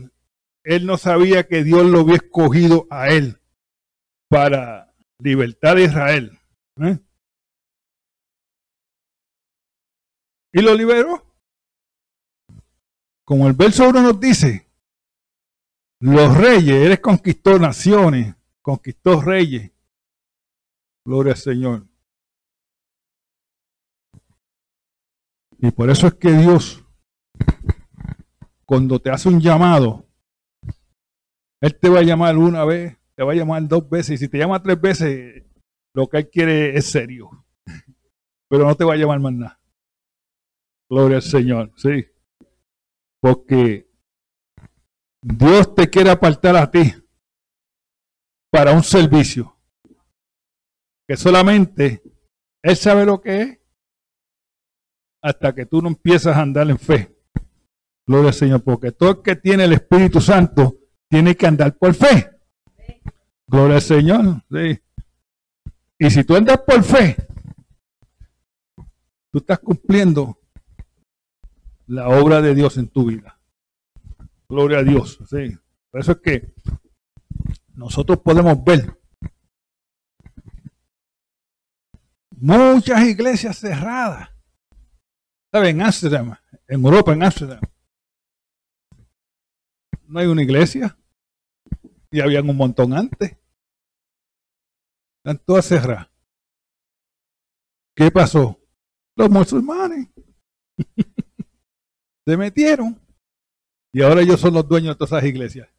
él 0.63 0.86
no 0.86 0.97
sabía 0.97 1.47
que 1.47 1.63
Dios 1.63 1.86
lo 1.86 2.01
había 2.01 2.15
escogido 2.15 2.88
a 2.89 3.09
él 3.09 3.38
para 4.29 4.93
libertar 5.19 5.77
a 5.77 5.81
Israel. 5.81 6.39
¿eh? 6.77 6.99
Y 10.53 10.62
lo 10.62 10.73
liberó. 10.75 11.25
Como 13.25 13.47
el 13.47 13.53
verso 13.53 13.88
1 13.88 14.01
nos 14.01 14.19
dice, 14.19 14.67
los 15.99 16.38
reyes, 16.38 16.75
él 16.75 16.99
conquistó 16.99 17.57
naciones, 17.57 18.36
conquistó 18.62 19.21
reyes, 19.21 19.71
Gloria 21.05 21.33
al 21.33 21.38
Señor. 21.38 21.88
Y 25.63 25.71
por 25.71 25.89
eso 25.89 26.08
es 26.08 26.15
que 26.15 26.30
Dios, 26.30 26.84
cuando 28.65 28.99
te 28.99 29.10
hace 29.10 29.30
un 29.30 29.39
llamado, 29.39 30.06
Él 31.62 31.80
te 31.80 31.88
va 31.88 31.99
a 31.99 32.04
llamar 32.04 32.38
una 32.38 32.65
vez, 32.65 32.97
te 33.15 33.23
va 33.23 33.32
a 33.32 33.36
llamar 33.36 33.65
dos 33.69 33.89
veces, 33.89 34.15
y 34.15 34.17
si 34.17 34.28
te 34.28 34.39
llama 34.39 34.62
tres 34.62 34.82
veces, 34.82 35.45
lo 35.95 36.08
que 36.10 36.17
Él 36.17 36.30
quiere 36.30 36.78
es 36.78 36.88
serio. 36.88 37.45
Pero 38.49 38.67
no 38.67 38.76
te 38.76 38.84
va 38.84 38.95
a 38.95 38.97
llamar 38.97 39.21
más 39.21 39.32
nada. 39.32 39.62
Gloria 40.89 41.15
al 41.15 41.23
Señor, 41.23 41.71
sí. 41.78 42.08
Porque 43.21 43.89
Dios 45.21 45.73
te 45.73 45.89
quiere 45.89 46.10
apartar 46.10 46.58
a 46.58 46.69
ti 46.69 46.93
para 48.52 48.73
un 48.73 48.84
servicio 48.84 49.58
que 51.08 51.15
solamente 51.15 52.04
Él 52.62 52.76
sabe 52.76 53.06
lo 53.06 53.21
que 53.21 53.41
es 53.41 53.62
hasta 55.23 55.55
que 55.55 55.65
tú 55.65 55.81
no 55.81 55.88
empiezas 55.88 56.36
a 56.36 56.41
andar 56.41 56.69
en 56.69 56.77
fe. 56.77 57.17
Gloria 58.05 58.29
al 58.29 58.33
Señor, 58.36 58.63
porque 58.63 58.91
todo 58.91 59.12
el 59.12 59.21
que 59.23 59.36
tiene 59.38 59.63
el 59.63 59.73
Espíritu 59.73 60.19
Santo 60.21 60.77
tiene 61.09 61.36
que 61.36 61.47
andar 61.47 61.77
por 61.77 61.93
fe. 61.95 62.29
Gloria 63.47 63.77
al 63.77 63.81
Señor. 63.81 64.43
Sí. 64.51 64.79
Y 65.97 66.09
si 66.12 66.23
tú 66.23 66.36
andas 66.36 66.59
por 66.67 66.83
fe, 66.83 67.15
tú 69.31 69.39
estás 69.39 69.59
cumpliendo 69.59 70.38
la 71.88 72.09
obra 72.09 72.41
de 72.41 72.53
Dios 72.53 72.77
en 72.77 72.89
tu 72.89 73.05
vida. 73.05 73.39
Gloria 74.49 74.79
a 74.79 74.83
Dios. 74.83 75.17
Sí. 75.29 75.57
Por 75.89 76.01
eso 76.01 76.12
es 76.12 76.17
que 76.19 76.53
nosotros 77.75 78.19
podemos 78.19 78.62
ver 78.63 78.99
Muchas 82.43 83.01
iglesias 83.07 83.57
cerradas. 83.57 84.32
¿Sabe? 85.53 85.69
En 85.69 85.81
Ámsterdam, 85.83 86.35
en 86.67 86.83
Europa, 86.83 87.13
en 87.13 87.21
Ámsterdam. 87.21 87.61
No 90.07 90.19
hay 90.19 90.25
una 90.25 90.41
iglesia. 90.41 90.97
Y 92.09 92.21
habían 92.21 92.49
un 92.49 92.57
montón 92.57 92.91
antes. 92.91 93.37
Están 95.19 95.37
todas 95.45 95.65
cerradas. 95.67 96.09
¿Qué 97.95 98.09
pasó? 98.09 98.59
Los 99.15 99.29
musulmanes 99.29 100.07
se 102.25 102.35
metieron. 102.35 102.99
Y 103.93 104.01
ahora 104.01 104.21
ellos 104.21 104.39
son 104.39 104.55
los 104.55 104.67
dueños 104.67 104.95
de 104.95 104.97
todas 104.97 105.11
esas 105.11 105.29
iglesias. 105.29 105.69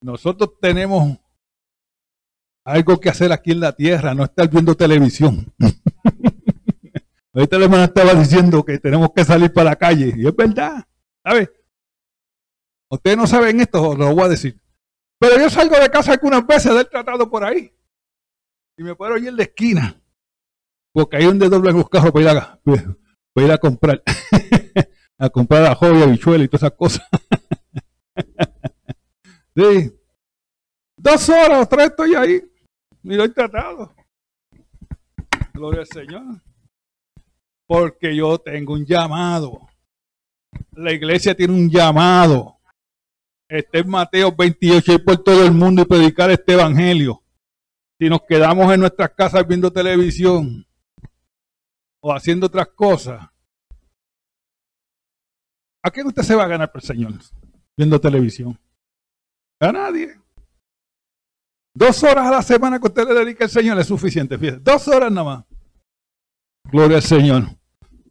Nosotros 0.00 0.58
tenemos 0.60 1.16
algo 2.64 2.98
que 2.98 3.08
hacer 3.08 3.30
aquí 3.30 3.52
en 3.52 3.60
la 3.60 3.72
tierra, 3.72 4.14
no 4.14 4.24
estar 4.24 4.50
viendo 4.50 4.74
televisión. 4.74 5.46
Ahorita 7.34 7.58
la 7.58 7.64
hermana 7.64 7.84
estaba 7.84 8.14
diciendo 8.14 8.62
que 8.62 8.78
tenemos 8.78 9.10
que 9.14 9.24
salir 9.24 9.52
para 9.52 9.70
la 9.70 9.76
calle. 9.76 10.12
Y 10.16 10.26
es 10.26 10.36
verdad. 10.36 10.86
¿Sabe? 11.24 11.50
Ustedes 12.90 13.16
no 13.16 13.26
saben 13.26 13.60
esto, 13.60 13.96
lo 13.96 14.14
voy 14.14 14.24
a 14.24 14.28
decir. 14.28 14.60
Pero 15.18 15.38
yo 15.38 15.48
salgo 15.48 15.78
de 15.78 15.88
casa 15.88 16.12
algunas 16.12 16.46
veces 16.46 16.74
del 16.74 16.88
tratado 16.90 17.30
por 17.30 17.42
ahí. 17.42 17.74
Y 18.76 18.82
me 18.82 18.94
puedo 18.94 19.16
ir 19.16 19.28
en 19.28 19.36
la 19.36 19.44
esquina. 19.44 19.98
Porque 20.92 21.16
ahí 21.16 21.24
donde 21.24 21.48
doblan 21.48 21.74
los 21.74 21.88
carros 21.88 22.12
para 22.12 22.32
ir 22.32 22.38
a, 22.38 22.60
para 23.32 23.46
ir 23.46 23.52
a 23.52 23.58
comprar. 23.58 24.02
a 25.18 25.30
comprar 25.30 25.64
a 25.64 25.74
joya, 25.74 26.06
bichuela 26.06 26.44
y 26.44 26.48
todas 26.48 26.64
esas 26.64 26.76
cosas. 26.76 27.08
sí. 29.56 29.98
Dos 30.98 31.28
horas 31.30 31.66
tres 31.68 31.86
estoy 31.86 32.14
ahí. 32.14 32.42
Mira 33.02 33.24
el 33.24 33.32
tratado. 33.32 33.94
Gloria 35.54 35.80
al 35.80 35.86
Señor 35.86 36.51
porque 37.72 38.14
yo 38.14 38.36
tengo 38.36 38.74
un 38.74 38.84
llamado. 38.84 39.66
La 40.72 40.92
iglesia 40.92 41.34
tiene 41.34 41.54
un 41.54 41.70
llamado. 41.70 42.58
Este 43.48 43.78
es 43.78 43.86
Mateo 43.86 44.30
28 44.30 44.92
y 44.92 44.98
por 44.98 45.24
todo 45.24 45.42
el 45.46 45.52
mundo 45.52 45.80
y 45.80 45.86
predicar 45.86 46.30
este 46.30 46.52
evangelio. 46.52 47.22
Si 47.98 48.10
nos 48.10 48.20
quedamos 48.28 48.70
en 48.74 48.80
nuestras 48.80 49.12
casas 49.12 49.48
viendo 49.48 49.72
televisión 49.72 50.66
o 52.02 52.12
haciendo 52.12 52.44
otras 52.44 52.68
cosas, 52.68 53.26
¿a 55.82 55.90
quién 55.90 56.08
usted 56.08 56.24
se 56.24 56.34
va 56.34 56.44
a 56.44 56.48
ganar 56.48 56.70
por 56.70 56.82
el 56.82 56.86
Señor 56.86 57.14
viendo 57.74 57.98
televisión? 57.98 58.58
A 59.60 59.72
nadie. 59.72 60.20
Dos 61.74 62.02
horas 62.02 62.26
a 62.26 62.32
la 62.32 62.42
semana 62.42 62.78
que 62.78 62.88
usted 62.88 63.08
le 63.08 63.14
dedica 63.14 63.44
al 63.44 63.50
Señor 63.50 63.78
es 63.78 63.86
suficiente. 63.86 64.36
Fíjate. 64.36 64.60
Dos 64.60 64.86
horas 64.88 65.10
nada 65.10 65.24
más. 65.24 65.44
Gloria 66.70 66.98
al 66.98 67.02
Señor. 67.02 67.61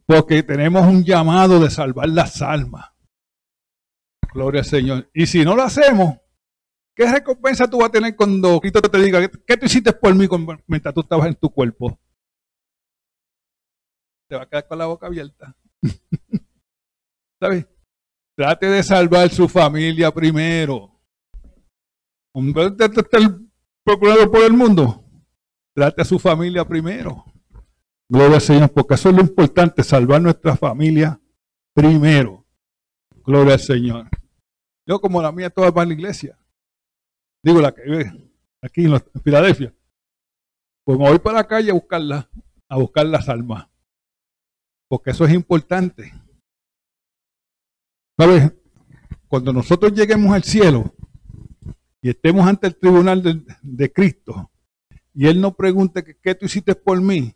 Porque 0.06 0.42
tenemos 0.42 0.86
un 0.86 1.04
llamado 1.04 1.60
de 1.60 1.70
salvar 1.70 2.08
las 2.08 2.42
almas. 2.42 2.92
Gloria 4.32 4.60
al 4.60 4.66
Señor. 4.66 5.10
Y 5.14 5.26
si 5.26 5.44
no 5.44 5.54
lo 5.54 5.62
hacemos, 5.62 6.16
¿qué 6.94 7.10
recompensa 7.10 7.68
tú 7.68 7.78
vas 7.78 7.88
a 7.88 7.92
tener 7.92 8.16
cuando 8.16 8.60
Cristo 8.60 8.80
te 8.80 8.98
diga, 8.98 9.28
¿qué 9.46 9.56
tú 9.56 9.66
hiciste 9.66 9.92
por 9.92 10.14
mí 10.14 10.26
mientras 10.66 10.94
tú 10.94 11.00
estabas 11.00 11.26
en 11.28 11.34
tu 11.34 11.50
cuerpo? 11.50 11.98
Te 14.28 14.36
va 14.36 14.42
a 14.42 14.48
quedar 14.48 14.66
con 14.66 14.78
la 14.78 14.86
boca 14.86 15.06
abierta. 15.06 15.54
¿Sabes? 17.40 17.66
Trate 18.36 18.66
de 18.66 18.82
salvar 18.82 19.28
su 19.28 19.48
familia 19.48 20.10
primero. 20.10 21.00
procurado 23.84 24.30
por 24.30 24.42
el 24.42 24.54
mundo, 24.54 25.04
trate 25.74 26.00
a 26.00 26.04
su 26.04 26.18
familia 26.18 26.64
primero. 26.64 27.31
Gloria 28.12 28.34
al 28.34 28.42
Señor, 28.42 28.70
porque 28.70 28.92
eso 28.92 29.08
es 29.08 29.14
lo 29.16 29.22
importante, 29.22 29.82
salvar 29.82 30.20
nuestra 30.20 30.54
familia 30.54 31.18
primero. 31.72 32.44
Gloria 33.24 33.54
al 33.54 33.60
Señor. 33.60 34.06
Yo 34.86 35.00
como 35.00 35.22
la 35.22 35.32
mía 35.32 35.48
toda 35.48 35.70
va 35.70 35.80
a 35.80 35.86
la 35.86 35.94
iglesia. 35.94 36.38
Digo 37.42 37.62
la 37.62 37.72
que 37.72 37.80
vive 37.84 38.30
aquí 38.60 38.84
en, 38.84 39.00
Filadelfia. 39.24 39.74
Pues 40.84 40.98
me 40.98 41.08
voy 41.08 41.20
para 41.20 41.38
la 41.38 41.48
calle 41.48 41.70
a 41.70 41.72
buscarla, 41.72 42.28
a 42.68 42.76
buscar 42.76 43.06
las 43.06 43.30
almas. 43.30 43.66
Porque 44.88 45.12
eso 45.12 45.24
es 45.24 45.32
importante. 45.32 46.12
¿Sabes? 48.18 48.52
Cuando 49.26 49.54
nosotros 49.54 49.90
lleguemos 49.94 50.34
al 50.34 50.42
cielo 50.42 50.94
y 52.02 52.10
estemos 52.10 52.46
ante 52.46 52.66
el 52.66 52.76
tribunal 52.76 53.22
de, 53.62 53.90
Cristo 53.90 54.50
y 55.14 55.28
Él 55.28 55.40
nos 55.40 55.56
pregunte 55.56 56.04
qué 56.20 56.34
tú 56.34 56.44
hiciste 56.44 56.74
por 56.74 57.00
mí 57.00 57.34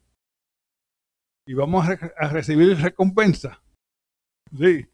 y 1.46 1.54
vamos 1.54 1.88
a, 1.88 1.98
a 2.18 2.28
recibir 2.28 2.76
recompensa. 2.76 3.62
Sí. 4.56 4.86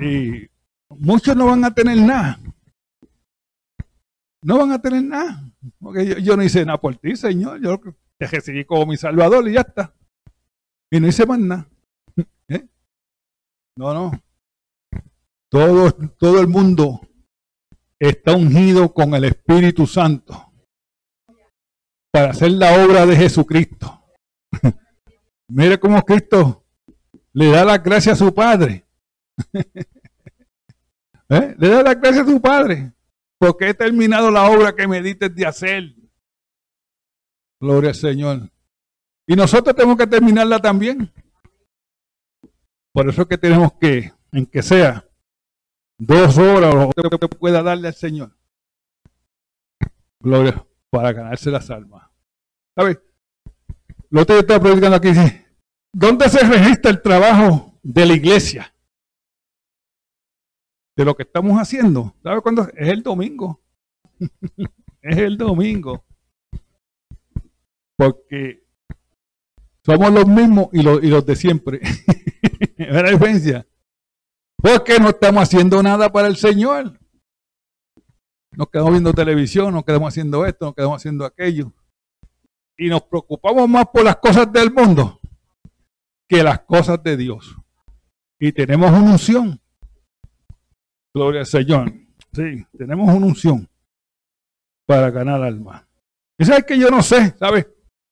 Y 0.00 0.48
muchos 0.88 1.36
no 1.36 1.46
van 1.46 1.64
a 1.64 1.74
tener 1.74 1.98
nada. 1.98 2.38
No 4.42 4.58
van 4.58 4.72
a 4.72 4.80
tener 4.80 5.02
nada. 5.02 5.50
Porque 5.78 6.22
yo, 6.22 6.36
no 6.36 6.42
hice 6.42 6.64
nada 6.64 6.80
por 6.80 6.96
ti, 6.96 7.16
Señor. 7.16 7.60
Yo 7.60 7.80
te 8.18 8.26
recibí 8.26 8.64
como 8.64 8.86
mi 8.86 8.96
Salvador 8.96 9.48
y 9.48 9.54
ya 9.54 9.60
está. 9.60 9.94
Y 10.90 11.00
no 11.00 11.08
hice 11.08 11.26
más 11.26 11.38
nada. 11.38 11.68
¿Eh? 12.48 12.66
No, 13.76 13.94
no. 13.94 14.22
Todo, 15.50 15.92
todo 15.92 16.40
el 16.40 16.46
mundo 16.46 17.00
está 17.98 18.34
ungido 18.34 18.94
con 18.94 19.14
el 19.14 19.24
Espíritu 19.24 19.86
Santo 19.86 20.52
para 22.12 22.30
hacer 22.30 22.52
la 22.52 22.84
obra 22.84 23.04
de 23.06 23.16
Jesucristo. 23.16 24.04
Mire 25.50 25.78
cómo 25.78 26.02
Cristo 26.02 26.64
le 27.32 27.50
da 27.50 27.64
la 27.64 27.78
gracia 27.78 28.12
a 28.12 28.16
su 28.16 28.32
Padre. 28.32 28.84
¿Eh? 31.28 31.54
Le 31.58 31.68
da 31.68 31.82
la 31.82 31.94
gracia 31.94 32.22
a 32.22 32.26
su 32.26 32.40
Padre 32.40 32.92
porque 33.40 33.70
he 33.70 33.74
terminado 33.74 34.30
la 34.30 34.50
obra 34.50 34.76
que 34.76 34.86
me 34.86 35.00
diste 35.00 35.30
de 35.30 35.46
hacer. 35.46 35.94
Gloria 37.58 37.88
al 37.90 37.96
Señor. 37.96 38.50
Y 39.26 39.34
nosotros 39.34 39.74
tenemos 39.74 39.96
que 39.96 40.06
terminarla 40.06 40.58
también. 40.58 41.10
Por 42.92 43.08
eso 43.08 43.22
es 43.22 43.28
que 43.28 43.38
tenemos 43.38 43.72
que, 43.80 44.12
en 44.32 44.44
que 44.44 44.62
sea, 44.62 45.08
dos 45.96 46.36
horas 46.36 46.74
o 46.74 46.92
lo 46.96 47.18
que 47.18 47.28
pueda 47.28 47.62
darle 47.62 47.88
al 47.88 47.94
Señor. 47.94 48.36
Gloria, 50.18 50.66
para 50.90 51.12
ganarse 51.12 51.50
las 51.50 51.70
almas. 51.70 52.10
¿Sabes? 52.76 52.98
Lo 54.10 54.26
que 54.26 54.34
yo 54.34 54.38
estaba 54.40 54.60
predicando 54.60 54.96
aquí 54.96 55.08
dice, 55.08 55.46
¿dónde 55.92 56.28
se 56.28 56.40
registra 56.40 56.90
el 56.90 57.00
trabajo 57.00 57.78
de 57.82 58.06
la 58.06 58.14
iglesia? 58.14 58.74
de 61.00 61.06
lo 61.06 61.16
que 61.16 61.22
estamos 61.22 61.58
haciendo. 61.58 62.14
¿Sabe 62.22 62.42
cuándo? 62.42 62.68
Es 62.74 62.88
el 62.88 63.02
domingo. 63.02 63.60
es 65.02 65.16
el 65.16 65.38
domingo. 65.38 66.04
Porque 67.96 68.66
somos 69.82 70.12
los 70.12 70.26
mismos 70.26 70.68
y 70.72 70.82
los, 70.82 71.02
y 71.02 71.08
los 71.08 71.24
de 71.24 71.36
siempre. 71.36 71.80
es 72.76 72.92
la 72.92 73.10
diferencia. 73.10 73.66
Porque 74.56 74.98
no 74.98 75.08
estamos 75.08 75.42
haciendo 75.42 75.82
nada 75.82 76.12
para 76.12 76.28
el 76.28 76.36
Señor. 76.36 76.98
Nos 78.52 78.68
quedamos 78.68 78.92
viendo 78.92 79.14
televisión, 79.14 79.72
nos 79.72 79.84
quedamos 79.84 80.08
haciendo 80.08 80.44
esto, 80.44 80.66
nos 80.66 80.74
quedamos 80.74 80.96
haciendo 80.96 81.24
aquello. 81.24 81.72
Y 82.76 82.88
nos 82.88 83.02
preocupamos 83.02 83.68
más 83.68 83.86
por 83.92 84.04
las 84.04 84.16
cosas 84.16 84.50
del 84.52 84.72
mundo 84.72 85.20
que 86.28 86.42
las 86.42 86.60
cosas 86.60 87.02
de 87.02 87.16
Dios. 87.16 87.56
Y 88.38 88.52
tenemos 88.52 88.90
una 88.90 89.12
unción 89.12 89.60
Gloria 91.12 91.40
al 91.40 91.46
Señor. 91.46 91.92
Sí, 92.32 92.64
tenemos 92.76 93.12
una 93.12 93.26
unción 93.26 93.68
para 94.86 95.10
ganar 95.10 95.42
alma. 95.42 95.86
Y 96.38 96.44
sabes 96.44 96.64
que 96.64 96.78
yo 96.78 96.88
no 96.88 97.02
sé, 97.02 97.34
¿sabes? 97.38 97.66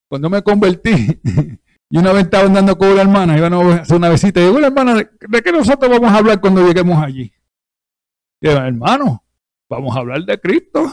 Cuando 0.09 0.29
me 0.29 0.43
convertí, 0.43 1.21
y 1.91 1.99
una 1.99 2.13
vez 2.13 2.25
estaba 2.25 2.47
andando 2.47 2.77
con 2.77 2.89
una 2.89 3.03
hermana, 3.03 3.39
iba 3.39 3.47
a 3.47 3.75
hacer 3.77 3.97
una 3.97 4.11
visita, 4.11 4.41
y 4.41 4.45
digo, 4.45 4.59
hermana, 4.59 4.95
¿de, 4.95 5.43
qué 5.43 5.53
nosotros 5.53 5.91
vamos 5.91 6.11
a 6.11 6.19
hablar 6.19 6.41
cuando 6.41 6.67
lleguemos 6.67 7.03
allí? 7.03 7.33
Y 8.41 8.47
yo, 8.47 8.53
hermano, 8.53 9.23
vamos 9.69 9.97
a 9.97 10.01
hablar 10.01 10.25
de 10.25 10.41
Cristo. 10.41 10.91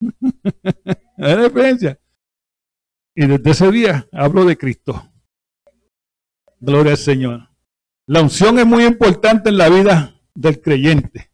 la 1.16 1.36
diferencia. 1.36 1.98
Y 3.14 3.26
desde 3.26 3.50
ese 3.50 3.70
día 3.70 4.08
hablo 4.12 4.44
de 4.44 4.58
Cristo. 4.58 5.10
Gloria 6.58 6.92
al 6.92 6.98
Señor. 6.98 7.48
La 8.06 8.22
unción 8.22 8.58
es 8.58 8.66
muy 8.66 8.84
importante 8.84 9.50
en 9.50 9.58
la 9.58 9.68
vida 9.68 10.20
del 10.34 10.60
creyente. 10.60 11.30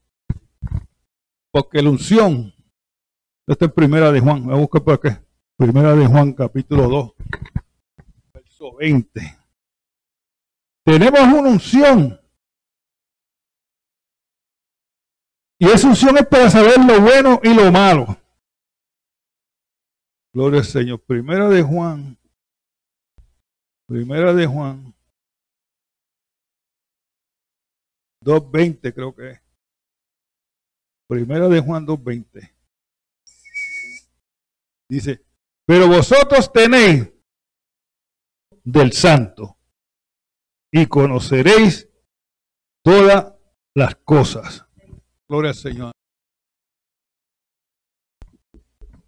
Porque 1.50 1.82
la 1.82 1.90
unción, 1.90 2.54
esta 3.46 3.64
es 3.64 3.72
primera 3.72 4.12
de 4.12 4.20
Juan, 4.20 4.44
voy 4.44 4.54
a 4.54 4.58
buscar 4.58 4.84
por 4.84 5.00
qué. 5.00 5.18
Primera 5.56 5.94
de 5.94 6.06
Juan, 6.06 6.32
capítulo 6.32 6.88
2, 6.88 7.12
verso 8.32 8.76
20. 8.76 9.38
Tenemos 10.84 11.20
una 11.20 11.50
unción. 11.50 12.20
Y 15.58 15.66
esa 15.66 15.88
unción 15.88 16.16
es 16.18 16.26
para 16.26 16.50
saber 16.50 16.78
lo 16.84 17.00
bueno 17.00 17.40
y 17.42 17.52
lo 17.52 17.70
malo. 17.72 18.16
Gloria 20.32 20.60
al 20.60 20.64
Señor. 20.64 21.00
Primera 21.00 21.48
de 21.48 21.62
Juan. 21.62 22.16
Primera 23.86 24.32
de 24.32 24.46
Juan. 24.46 24.94
2.20 28.24 28.94
creo 28.94 29.14
que 29.14 29.30
es. 29.30 29.40
Primera 31.08 31.48
de 31.48 31.60
Juan 31.60 31.86
2.20. 31.86 32.52
Dice, 34.88 35.24
pero 35.66 35.88
vosotros 35.88 36.52
tenéis 36.52 37.10
del 38.64 38.92
santo 38.92 39.56
y 40.70 40.86
conoceréis 40.86 41.88
todas 42.84 43.34
las 43.74 43.96
cosas. 43.96 44.66
Gloria 45.28 45.50
al 45.50 45.56
Señor. 45.56 45.92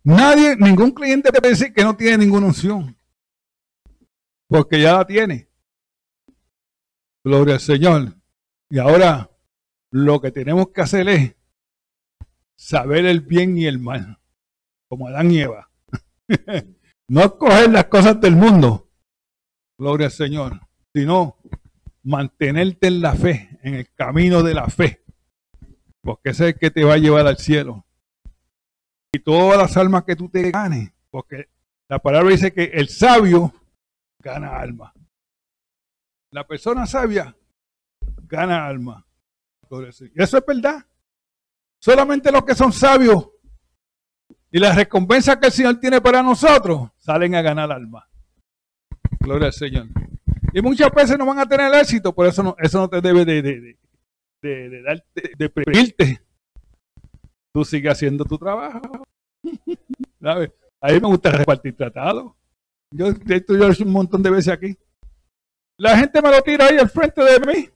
Nadie, 0.04 0.56
ningún 0.56 0.90
cliente 0.90 1.30
puede 1.30 1.50
decir 1.50 1.72
que 1.72 1.84
no 1.84 1.96
tiene 1.96 2.18
ninguna 2.18 2.46
unción. 2.46 2.96
Porque 4.48 4.80
ya 4.80 4.94
la 4.94 5.06
tiene. 5.06 5.48
Gloria 7.24 7.54
al 7.54 7.60
Señor. 7.60 8.16
Y 8.68 8.78
ahora 8.78 9.30
lo 9.90 10.20
que 10.20 10.30
tenemos 10.30 10.70
que 10.70 10.80
hacer 10.80 11.08
es 11.08 11.36
saber 12.56 13.06
el 13.06 13.20
bien 13.20 13.56
y 13.56 13.66
el 13.66 13.78
mal, 13.78 14.18
como 14.88 15.08
Adán 15.08 15.30
y 15.30 15.40
Eva. 15.40 15.70
no 17.08 17.36
coger 17.36 17.70
las 17.70 17.86
cosas 17.86 18.20
del 18.20 18.36
mundo, 18.36 18.90
gloria 19.78 20.06
al 20.06 20.12
Señor, 20.12 20.60
sino 20.94 21.36
mantenerte 22.02 22.86
en 22.86 23.00
la 23.00 23.14
fe, 23.14 23.58
en 23.62 23.74
el 23.74 23.92
camino 23.92 24.42
de 24.42 24.54
la 24.54 24.68
fe, 24.68 25.04
porque 26.00 26.30
ese 26.30 26.48
es 26.48 26.54
el 26.54 26.58
que 26.58 26.70
te 26.70 26.84
va 26.84 26.94
a 26.94 26.98
llevar 26.98 27.26
al 27.26 27.38
cielo. 27.38 27.84
Y 29.12 29.18
todas 29.18 29.58
las 29.58 29.76
almas 29.76 30.04
que 30.04 30.16
tú 30.16 30.28
te 30.28 30.50
ganes, 30.50 30.90
porque 31.10 31.48
la 31.88 31.98
palabra 31.98 32.30
dice 32.30 32.52
que 32.52 32.64
el 32.64 32.88
sabio 32.88 33.52
gana 34.18 34.58
alma. 34.58 34.94
La 36.30 36.46
persona 36.46 36.86
sabia 36.86 37.36
gana 38.22 38.66
alma. 38.66 39.06
Y 39.70 40.22
eso 40.22 40.38
es 40.38 40.46
verdad. 40.46 40.86
Solamente 41.78 42.32
los 42.32 42.44
que 42.44 42.54
son 42.54 42.72
sabios 42.72 43.28
y 44.50 44.58
las 44.58 44.76
recompensas 44.76 45.36
que 45.36 45.46
el 45.46 45.52
Señor 45.52 45.80
tiene 45.80 46.00
para 46.00 46.22
nosotros 46.22 46.90
salen 46.96 47.34
a 47.34 47.42
ganar 47.42 47.70
alma. 47.70 48.08
Gloria 49.20 49.48
al 49.48 49.52
Señor. 49.52 49.88
Y 50.54 50.62
muchas 50.62 50.90
veces 50.92 51.18
no 51.18 51.26
van 51.26 51.38
a 51.38 51.46
tener 51.46 51.74
éxito, 51.74 52.14
por 52.14 52.26
eso 52.26 52.42
no, 52.42 52.56
eso 52.58 52.78
no 52.78 52.88
te 52.88 53.00
debe 53.00 53.24
de, 53.24 53.42
de, 53.42 53.78
de, 54.42 54.68
de 54.70 54.82
darte, 54.82 55.32
de. 55.38 56.20
Tú 57.52 57.64
sigues 57.64 57.92
haciendo 57.92 58.24
tu 58.24 58.38
trabajo. 58.38 59.04
A 60.22 60.88
mí 60.88 61.00
me 61.00 61.08
gusta 61.08 61.30
repartir 61.30 61.76
tratados. 61.76 62.32
Yo 62.90 63.06
he 63.06 63.36
hecho 63.36 63.84
un 63.84 63.92
montón 63.92 64.22
de 64.22 64.30
veces 64.30 64.52
aquí. 64.52 64.76
La 65.78 65.96
gente 65.96 66.20
me 66.20 66.30
lo 66.30 66.42
tira 66.42 66.66
ahí 66.66 66.78
al 66.78 66.90
frente 66.90 67.22
de 67.22 67.40
mí. 67.40 67.68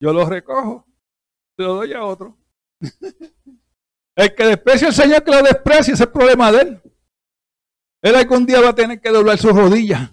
Yo 0.00 0.12
lo 0.12 0.24
recojo, 0.28 0.86
se 1.56 1.62
lo 1.62 1.74
doy 1.74 1.92
a 1.92 2.04
otro. 2.04 2.36
el 4.16 4.34
que 4.34 4.44
desprecia 4.44 4.88
al 4.88 4.94
Señor 4.94 5.24
que 5.24 5.30
lo 5.32 5.42
desprecia, 5.42 5.94
ese 5.94 5.94
es 5.94 6.00
el 6.00 6.10
problema 6.12 6.52
de 6.52 6.60
él. 6.60 6.82
Él 8.02 8.14
algún 8.14 8.46
día 8.46 8.60
va 8.60 8.70
a 8.70 8.74
tener 8.74 9.00
que 9.00 9.10
doblar 9.10 9.38
sus 9.38 9.52
rodillas. 9.52 10.12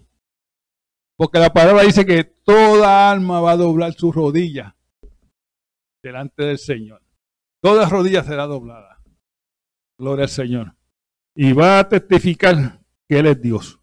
Porque 1.18 1.40
la 1.40 1.54
palabra 1.54 1.84
dice 1.84 2.06
que 2.06 2.24
toda 2.24 3.12
alma 3.12 3.40
va 3.42 3.52
a 3.52 3.58
doblar 3.58 3.94
sus 3.94 4.14
rodillas 4.14 4.74
delante 6.04 6.44
del 6.44 6.58
Señor. 6.58 7.05
Toda 7.66 7.90
rodilla 7.90 8.24
será 8.24 8.46
doblada. 8.46 9.02
Gloria 9.98 10.26
al 10.26 10.30
Señor. 10.30 10.76
y 11.34 11.52
va 11.52 11.80
a 11.80 11.90
testificar 11.90 12.80
que 13.10 13.18
Él 13.18 13.26
es 13.26 13.42
Dios. 13.42 13.80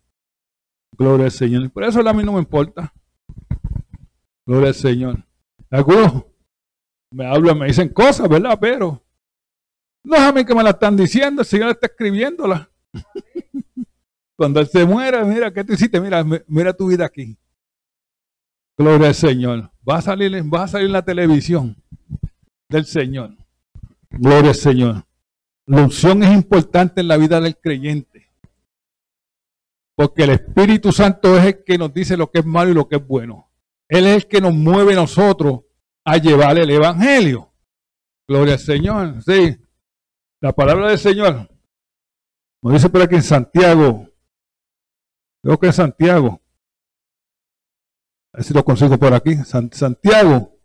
Gloria 0.97 1.25
al 1.25 1.33
Señor. 1.33 1.69
Por 1.73 1.83
eso 1.83 2.09
a 2.09 2.13
mí 2.13 2.23
no 2.23 2.35
me 2.35 2.39
importa. 2.39 2.95
Gloria 4.47 4.69
al 4.69 4.77
Señor. 4.77 5.27
Algunos 5.69 6.27
me 7.11 7.27
hablan, 7.27 7.59
me 7.59 7.67
dicen 7.67 7.89
cosas, 7.89 8.29
¿verdad? 8.29 8.57
Pero 8.61 9.05
no 10.05 10.15
es 10.15 10.23
a 10.23 10.33
mí 10.33 10.45
que 10.45 10.55
me 10.55 10.63
la 10.63 10.71
están 10.71 10.97
diciendo, 10.97 11.43
el 11.43 11.47
Señor 11.49 11.71
está 11.71 11.89
escribiéndola. 11.89 12.71
Cuando 14.37 14.61
Él 14.61 14.69
se 14.69 14.85
muera, 14.85 15.25
mira, 15.25 15.53
¿qué 15.53 15.65
tú 15.65 15.73
hiciste? 15.73 16.01
Mira, 16.01 16.25
mira 16.47 16.73
tu 16.73 16.87
vida 16.87 17.05
aquí. 17.05 17.37
Gloria 18.79 19.09
al 19.09 19.17
Señor. 19.17 19.73
Va 19.87 19.97
a 19.97 20.03
salir, 20.03 20.33
va 20.55 20.63
a 20.63 20.69
salir 20.69 20.87
en 20.87 20.93
la 20.93 21.05
televisión 21.05 21.77
del 22.69 22.87
Señor. 22.87 23.42
Gloria 24.13 24.51
al 24.51 24.57
Señor. 24.57 25.07
La 25.67 25.83
unción 25.83 26.23
es 26.23 26.33
importante 26.33 27.01
en 27.01 27.09
la 27.09 27.17
vida 27.17 27.41
del 27.41 27.57
creyente. 27.57 28.31
Porque 29.95 30.25
el 30.25 30.31
Espíritu 30.31 30.93
Santo 30.93 31.37
es 31.39 31.45
el 31.45 31.65
que 31.65 31.79
nos 31.79 31.93
dice 31.93 32.17
lo 32.17 32.31
que 32.31 32.41
es 32.41 32.45
malo 32.45 32.71
y 32.71 32.75
lo 32.75 32.89
que 32.89 32.97
es 32.97 33.07
bueno. 33.07 33.51
Él 33.89 34.07
es 34.07 34.17
el 34.17 34.29
que 34.29 34.41
nos 34.41 34.55
mueve 34.55 34.95
nosotros 34.95 35.61
a 36.05 36.17
llevar 36.17 36.59
el 36.59 36.71
Evangelio. 36.71 37.53
Gloria 38.27 38.55
al 38.55 38.61
Señor. 38.61 39.23
Sí. 39.23 39.57
La 40.41 40.53
palabra 40.53 40.89
del 40.89 40.99
Señor. 40.99 41.49
Nos 42.63 42.73
dice 42.73 42.89
por 42.89 43.03
aquí 43.03 43.17
en 43.17 43.23
Santiago. 43.23 44.09
Creo 45.43 45.59
que 45.59 45.69
es 45.69 45.77
Santiago. 45.77 46.41
A 48.33 48.39
ver 48.39 48.45
si 48.45 48.55
lo 48.55 48.65
consigo 48.65 48.99
por 48.99 49.13
aquí. 49.13 49.37
Santiago. 49.37 50.59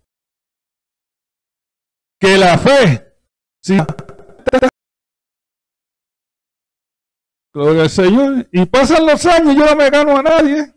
Que 2.19 2.37
la 2.37 2.57
fe. 2.57 3.07
Gloria 7.53 7.83
al 7.83 7.89
Señor. 7.89 8.47
Y 8.51 8.65
pasan 8.65 9.05
los 9.05 9.25
años 9.25 9.53
y 9.53 9.57
yo 9.57 9.65
no 9.65 9.75
me 9.75 9.89
gano 9.89 10.17
a 10.17 10.23
nadie. 10.23 10.73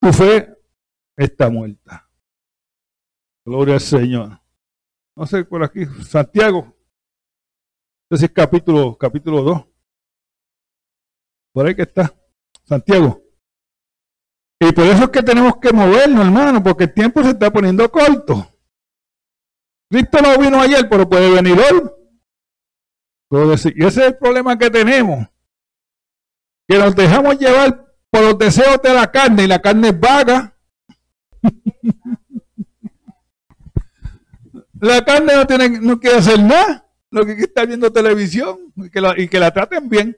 Tu 0.00 0.12
fe 0.12 0.56
está 1.16 1.50
muerta. 1.50 2.08
Gloria 3.44 3.74
al 3.74 3.80
Señor. 3.80 4.40
No 5.14 5.26
sé 5.26 5.44
por 5.44 5.62
aquí. 5.62 5.84
Santiago. 6.04 6.74
Ese 8.10 8.26
es 8.26 8.32
capítulo, 8.32 8.96
capítulo 8.96 9.42
2. 9.42 9.64
Por 11.52 11.66
ahí 11.66 11.74
que 11.74 11.82
está. 11.82 12.14
Santiago. 12.64 13.22
Y 14.60 14.72
por 14.72 14.84
eso 14.84 15.04
es 15.04 15.10
que 15.10 15.22
tenemos 15.22 15.56
que 15.56 15.72
movernos, 15.72 16.24
hermano, 16.24 16.62
porque 16.62 16.84
el 16.84 16.94
tiempo 16.94 17.22
se 17.22 17.30
está 17.30 17.50
poniendo 17.50 17.90
corto. 17.90 18.51
Cristo 19.92 20.18
no 20.22 20.38
vino 20.38 20.58
ayer, 20.58 20.88
pero 20.88 21.06
puede 21.06 21.30
venir 21.30 21.52
hoy. 21.52 21.82
Y 23.76 23.84
ese 23.84 24.00
es 24.00 24.06
el 24.06 24.16
problema 24.16 24.56
que 24.56 24.70
tenemos. 24.70 25.28
Que 26.66 26.78
nos 26.78 26.96
dejamos 26.96 27.38
llevar 27.38 27.94
por 28.08 28.22
los 28.22 28.38
deseos 28.38 28.80
de 28.82 28.94
la 28.94 29.12
carne 29.12 29.44
y 29.44 29.46
la 29.46 29.60
carne 29.60 29.88
es 29.88 30.00
vaga. 30.00 30.56
la 34.80 35.04
carne 35.04 35.34
no, 35.34 35.46
tiene, 35.46 35.68
no 35.68 36.00
quiere 36.00 36.16
hacer 36.16 36.40
nada. 36.40 36.88
Lo 37.10 37.26
que 37.26 37.32
está 37.32 37.66
viendo 37.66 37.92
televisión 37.92 38.72
y 38.76 38.88
que, 38.88 38.98
la, 38.98 39.20
y 39.20 39.28
que 39.28 39.38
la 39.38 39.50
traten 39.50 39.90
bien. 39.90 40.16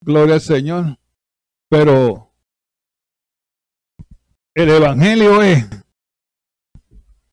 Gloria 0.00 0.36
al 0.36 0.40
Señor. 0.40 0.98
Pero 1.68 2.32
el 4.54 4.70
Evangelio 4.70 5.42
es 5.42 5.66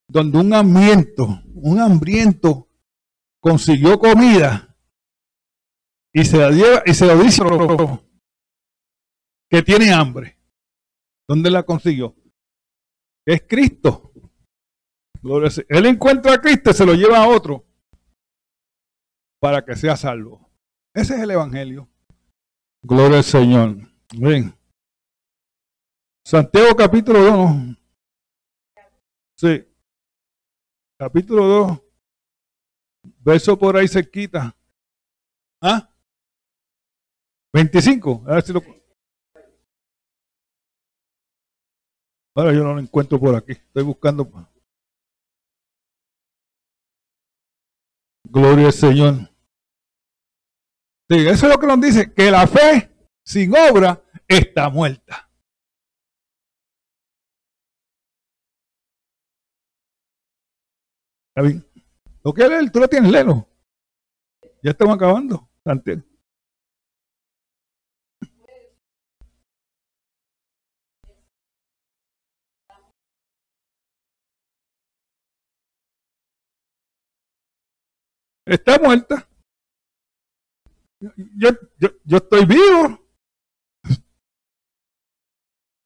donde 0.08 0.38
un 0.38 0.54
hambriento, 0.54 1.42
un 1.54 1.80
hambriento 1.80 2.70
consiguió 3.40 4.00
comida 4.00 4.76
y 6.14 6.24
se 6.24 6.38
la 6.38 6.50
lleva 6.50 6.84
y 6.86 6.94
se 6.94 7.06
lo 7.06 7.18
dice 7.22 7.44
que 9.50 9.62
tiene 9.62 9.94
hambre. 9.94 10.38
¿Dónde 11.28 11.52
la 11.52 11.64
consiguió? 11.64 12.16
Es 13.26 13.44
Cristo. 13.48 14.14
Él 15.68 15.86
encuentra 15.86 16.34
a 16.34 16.42
Cristo 16.42 16.72
y 16.72 16.74
se 16.74 16.86
lo 16.86 16.94
lleva 16.94 17.18
a 17.18 17.28
otro 17.28 17.66
para 19.40 19.66
que 19.66 19.76
sea 19.76 19.98
salvo. 19.98 20.50
Ese 20.94 21.16
es 21.16 21.22
el 21.22 21.32
Evangelio. 21.32 21.90
Gloria 22.82 23.18
al 23.18 23.24
Señor. 23.24 23.78
Santiago 26.26 26.76
capítulo 26.76 27.20
2. 27.22 27.78
Sí. 29.36 29.68
Capítulo 31.00 31.46
2. 31.46 31.82
Verso 33.20 33.58
por 33.58 33.78
ahí 33.78 33.88
cerquita. 33.88 34.56
¿Ah? 35.62 35.94
25. 37.54 38.24
A 38.28 38.36
ver 38.36 38.44
si 38.44 38.54
lo... 38.54 38.62
Ahora 42.36 42.54
yo 42.54 42.64
no 42.64 42.74
lo 42.74 42.80
encuentro 42.80 43.20
por 43.20 43.36
aquí. 43.36 43.52
Estoy 43.52 43.84
buscando. 43.84 44.30
Gloria 48.26 48.68
al 48.68 48.74
Señor. 48.74 49.14
Sí, 51.10 51.28
eso 51.28 51.46
es 51.46 51.54
lo 51.54 51.58
que 51.58 51.68
nos 51.68 51.80
dice, 51.80 52.14
que 52.14 52.30
la 52.30 52.46
fe 52.46 52.92
sin 53.24 53.56
obra 53.56 54.04
está 54.28 54.70
muerta. 54.70 55.27
Lo 62.24 62.34
que 62.34 62.48
leer, 62.48 62.72
tú 62.72 62.80
lo 62.80 62.88
tienes, 62.88 63.12
léelo. 63.12 63.48
Ya 64.64 64.72
estamos 64.72 64.96
acabando. 64.96 65.48
Está 78.46 78.80
muerta. 78.80 79.30
Yo, 81.00 81.50
yo, 81.78 81.90
yo 82.04 82.18
estoy 82.18 82.46
vivo. 82.46 83.08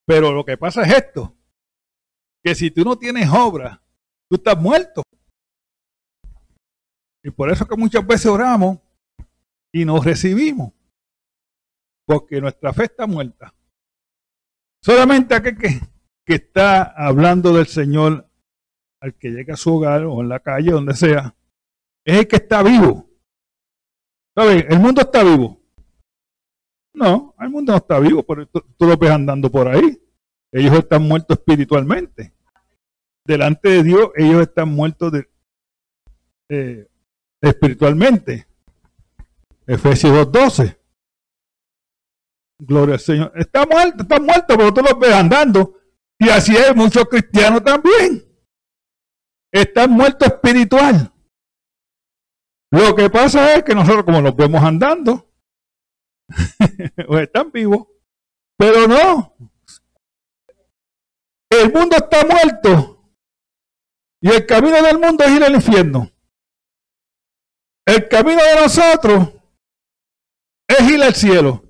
Pero 0.05 0.31
lo 0.31 0.45
que 0.45 0.57
pasa 0.57 0.83
es 0.83 0.93
esto, 0.93 1.35
que 2.43 2.55
si 2.55 2.71
tú 2.71 2.83
no 2.83 2.97
tienes 2.97 3.29
obra, 3.29 3.83
tú 4.29 4.35
estás 4.35 4.57
muerto. 4.57 5.03
Y 7.23 7.31
por 7.31 7.51
eso 7.51 7.65
que 7.65 7.75
muchas 7.75 8.05
veces 8.05 8.25
oramos 8.27 8.79
y 9.71 9.85
nos 9.85 10.03
recibimos. 10.03 10.73
Porque 12.05 12.41
nuestra 12.41 12.73
fe 12.73 12.85
está 12.85 13.07
muerta. 13.07 13.53
Solamente 14.83 15.35
aquel 15.35 15.57
que, 15.57 15.79
que 16.25 16.35
está 16.35 16.83
hablando 16.83 17.53
del 17.53 17.67
Señor 17.67 18.27
al 18.99 19.15
que 19.15 19.29
llega 19.29 19.53
a 19.53 19.57
su 19.57 19.75
hogar 19.75 20.03
o 20.05 20.21
en 20.21 20.29
la 20.29 20.39
calle, 20.39 20.71
donde 20.71 20.95
sea, 20.95 21.35
es 22.05 22.19
el 22.19 22.27
que 22.27 22.37
está 22.37 22.63
vivo. 22.63 23.09
¿Sabes? 24.35 24.65
El 24.69 24.79
mundo 24.79 25.01
está 25.01 25.23
vivo. 25.23 25.59
No, 26.93 27.35
el 27.39 27.49
mundo 27.49 27.71
no 27.71 27.77
está 27.77 27.99
vivo, 27.99 28.23
pero 28.23 28.45
tú, 28.47 28.61
tú 28.77 28.85
lo 28.85 28.97
ves 28.97 29.11
andando 29.11 29.51
por 29.51 29.67
ahí. 29.67 30.01
Ellos 30.51 30.73
están 30.73 31.03
muertos 31.03 31.37
espiritualmente. 31.37 32.33
Delante 33.25 33.69
de 33.69 33.83
Dios, 33.83 34.11
ellos 34.15 34.41
están 34.41 34.69
muertos 34.69 35.11
de, 35.11 36.89
espiritualmente. 37.41 38.47
Efesios 39.65 40.27
2.12. 40.27 40.77
Gloria 42.59 42.95
al 42.95 42.99
Señor. 42.99 43.31
Está 43.35 43.65
muerto, 43.65 44.03
está 44.03 44.19
muerto, 44.19 44.57
pero 44.57 44.73
tú 44.73 44.81
lo 44.81 44.97
ves 44.97 45.13
andando. 45.13 45.77
Y 46.19 46.29
así 46.29 46.55
es 46.55 46.75
muchos 46.75 47.05
cristianos 47.05 47.63
también. 47.63 48.23
Están 49.51 49.91
muertos 49.91 50.27
espiritual. 50.27 51.11
Lo 52.69 52.95
que 52.95 53.09
pasa 53.09 53.55
es 53.55 53.63
que 53.63 53.75
nosotros 53.75 54.05
como 54.05 54.21
los 54.21 54.35
vemos 54.35 54.63
andando, 54.63 55.29
están 57.21 57.51
vivos, 57.51 57.87
pero 58.55 58.87
no. 58.87 59.35
El 61.49 61.73
mundo 61.73 61.97
está 61.97 62.25
muerto. 62.25 63.13
Y 64.21 64.29
el 64.29 64.45
camino 64.45 64.81
del 64.81 64.99
mundo 64.99 65.23
es 65.23 65.31
ir 65.31 65.43
al 65.43 65.55
infierno. 65.55 66.09
El 67.91 68.07
camino 68.07 68.41
de 68.41 68.61
nosotros 68.61 69.33
es 70.65 70.89
ir 70.89 71.03
al 71.03 71.13
cielo. 71.13 71.61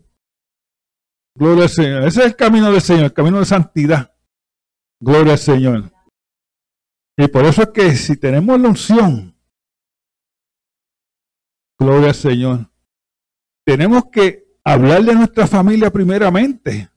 Gloria 1.34 1.64
al 1.64 1.70
Señor. 1.70 2.04
Ese 2.04 2.20
es 2.20 2.26
el 2.28 2.36
camino 2.36 2.72
del 2.72 2.82
Señor, 2.82 3.06
el 3.06 3.14
camino 3.14 3.40
de 3.40 3.46
santidad. 3.46 4.16
Gloria 5.00 5.34
al 5.34 5.40
Señor. 5.40 5.92
Y 7.18 7.28
por 7.28 7.44
eso 7.46 7.64
es 7.64 7.70
que 7.70 7.96
si 7.96 8.18
tenemos 8.18 8.60
la 8.60 8.68
unción, 8.68 9.36
gloria 11.80 12.10
al 12.10 12.16
Señor, 12.16 12.72
tenemos 13.66 14.04
que 14.12 14.46
hablar 14.64 15.02
de 15.02 15.16
nuestra 15.16 15.48
familia 15.48 15.90
primeramente. 15.90 16.88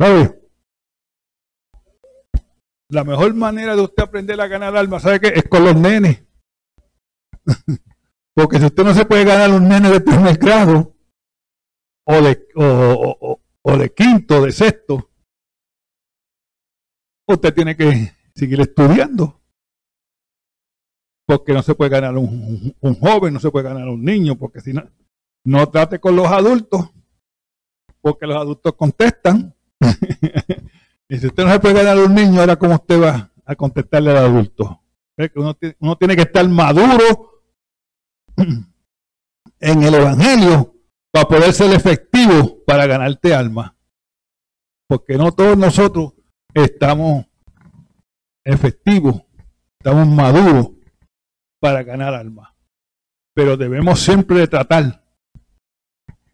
¿Sabe? 0.00 0.42
La 2.88 3.04
mejor 3.04 3.34
manera 3.34 3.76
de 3.76 3.82
usted 3.82 4.02
aprender 4.02 4.40
a 4.40 4.48
ganar 4.48 4.76
alma, 4.76 4.98
¿sabe 4.98 5.20
qué? 5.20 5.28
Es 5.28 5.44
con 5.44 5.64
los 5.64 5.76
nenes. 5.76 6.23
Porque 8.34 8.58
si 8.58 8.66
usted 8.66 8.84
no 8.84 8.94
se 8.94 9.04
puede 9.04 9.24
ganar 9.24 9.50
un 9.50 9.68
nene 9.68 9.90
de 9.90 10.00
primer 10.00 10.36
grado, 10.36 10.94
o 12.06 12.20
de, 12.20 12.46
o, 12.56 13.40
o 13.62 13.78
de 13.78 13.94
quinto, 13.94 14.42
de 14.42 14.52
sexto, 14.52 15.10
usted 17.26 17.54
tiene 17.54 17.76
que 17.76 18.12
seguir 18.34 18.60
estudiando. 18.60 19.40
Porque 21.26 21.54
no 21.54 21.62
se 21.62 21.74
puede 21.74 21.90
ganar 21.90 22.16
un, 22.18 22.74
un, 22.78 22.94
joven, 22.96 23.32
no 23.32 23.40
se 23.40 23.50
puede 23.50 23.68
ganar 23.68 23.88
un 23.88 24.04
niño, 24.04 24.36
porque 24.36 24.60
si 24.60 24.74
no, 24.74 24.82
no 25.44 25.68
trate 25.70 25.98
con 25.98 26.14
los 26.14 26.26
adultos, 26.26 26.90
porque 28.02 28.26
los 28.26 28.36
adultos 28.36 28.74
contestan. 28.74 29.54
y 31.08 31.16
si 31.16 31.26
usted 31.26 31.44
no 31.44 31.52
se 31.52 31.60
puede 31.60 31.82
ganar 31.82 31.98
un 31.98 32.14
niño, 32.14 32.40
ahora 32.40 32.56
cómo 32.56 32.74
usted 32.74 33.00
va 33.00 33.32
a 33.46 33.56
contestarle 33.56 34.10
al 34.10 34.18
adulto. 34.18 34.82
Uno, 35.36 35.56
uno 35.78 35.96
tiene 35.96 36.16
que 36.16 36.22
estar 36.22 36.46
maduro 36.46 37.33
en 39.60 39.82
el 39.82 39.94
Evangelio 39.94 40.74
para 41.10 41.28
poder 41.28 41.52
ser 41.52 41.72
efectivo 41.72 42.64
para 42.66 42.86
ganarte 42.86 43.34
alma. 43.34 43.76
Porque 44.88 45.16
no 45.16 45.32
todos 45.32 45.56
nosotros 45.56 46.14
estamos 46.52 47.26
efectivos, 48.44 49.22
estamos 49.78 50.06
maduros 50.08 50.70
para 51.60 51.82
ganar 51.82 52.14
alma. 52.14 52.54
Pero 53.34 53.56
debemos 53.56 54.00
siempre 54.00 54.46
tratar, 54.46 55.04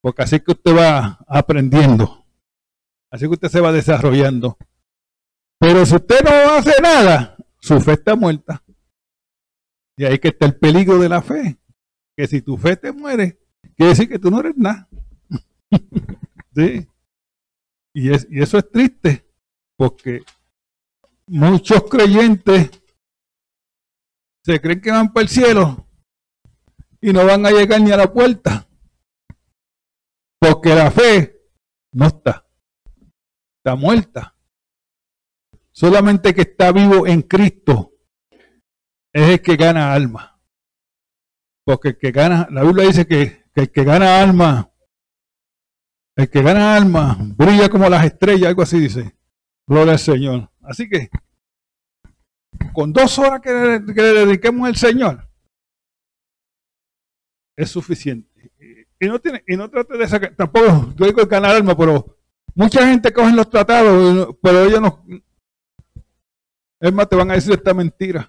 porque 0.01 0.23
así 0.23 0.41
que 0.41 0.53
usted 0.53 0.77
va 0.77 1.19
aprendiendo, 1.29 2.27
así 3.11 3.27
que 3.27 3.33
usted 3.33 3.49
se 3.49 3.61
va 3.61 3.73
desarrollando. 3.73 4.59
Pero 5.59 5.87
si 5.87 5.95
usted 5.95 6.21
no 6.25 6.55
hace 6.55 6.81
nada, 6.83 7.37
su 7.61 7.81
fe 7.81 7.93
está 7.93 8.17
muerta. 8.17 8.63
Y 9.97 10.05
ahí 10.05 10.19
que 10.19 10.29
está 10.29 10.47
el 10.47 10.57
peligro 10.57 10.99
de 10.99 11.09
la 11.09 11.21
fe, 11.23 11.59
que 12.17 12.27
si 12.27 12.43
tu 12.43 12.57
fe 12.57 12.77
te 12.77 12.93
muere, 12.93 13.39
quiere 13.77 13.91
decir 13.91 14.09
que 14.09 14.19
tú 14.19 14.31
no 14.31 14.41
eres 14.41 14.57
nada. 14.57 14.89
¿Sí? 16.55 16.87
Y, 17.95 18.11
es, 18.13 18.27
y 18.31 18.43
eso 18.43 18.59
es 18.59 18.71
triste, 18.71 19.27
porque 19.77 20.23
muchos 21.27 21.85
creyentes 21.85 22.71
se 24.45 24.61
creen 24.61 24.81
que 24.81 24.91
van 24.91 25.13
para 25.13 25.23
el 25.23 25.29
cielo 25.29 25.87
y 27.01 27.13
no 27.13 27.25
van 27.25 27.47
a 27.47 27.51
llegar 27.51 27.81
ni 27.81 27.91
a 27.91 27.97
la 27.97 28.13
puerta. 28.13 28.67
Porque 30.39 30.75
la 30.75 30.91
fe 30.91 31.41
no 31.93 32.07
está. 32.07 32.47
Está 33.59 33.77
muerta. 33.77 34.35
Solamente 35.71 36.35
que 36.35 36.43
está 36.43 36.73
vivo 36.73 37.07
en 37.07 37.23
Cristo 37.23 37.93
es 39.13 39.29
el 39.29 39.43
que 39.43 39.57
gana 39.57 39.93
alma. 39.93 40.30
Porque 41.71 41.91
el 41.91 41.99
que 41.99 42.11
gana, 42.11 42.49
la 42.51 42.65
Biblia 42.65 42.85
dice 42.85 43.07
que, 43.07 43.45
que 43.55 43.61
el 43.61 43.71
que 43.71 43.85
gana 43.85 44.21
alma, 44.21 44.73
el 46.17 46.29
que 46.29 46.43
gana 46.43 46.75
alma 46.75 47.17
brilla 47.21 47.69
como 47.69 47.89
las 47.89 48.05
estrellas, 48.05 48.49
algo 48.49 48.63
así 48.63 48.81
dice. 48.81 49.15
Gloria 49.69 49.93
al 49.93 50.01
Señor. 50.01 50.51
Así 50.63 50.89
que, 50.89 51.09
con 52.73 52.93
dos 52.93 53.17
horas 53.21 53.41
que 53.41 53.53
le, 53.53 53.79
dediquemos 53.79 54.67
al 54.67 54.75
Señor, 54.75 55.29
es 57.57 57.71
suficiente. 57.71 58.51
Y 58.99 59.07
no, 59.07 59.21
tiene, 59.21 59.45
y 59.47 59.57
no 59.57 59.71
trate 59.71 59.97
de 59.97 60.09
sacar, 60.09 60.35
tampoco, 60.35 60.93
yo 60.97 61.07
digo 61.07 61.25
ganar 61.27 61.55
alma, 61.55 61.77
pero 61.77 62.19
mucha 62.53 62.85
gente 62.85 63.13
coge 63.13 63.31
los 63.31 63.49
tratados, 63.49 64.35
pero 64.43 64.65
ellos 64.65 64.81
no. 64.81 65.05
Es 66.81 66.93
más, 66.93 67.09
te 67.09 67.15
van 67.15 67.31
a 67.31 67.35
decir 67.35 67.53
esta 67.53 67.73
mentira. 67.73 68.29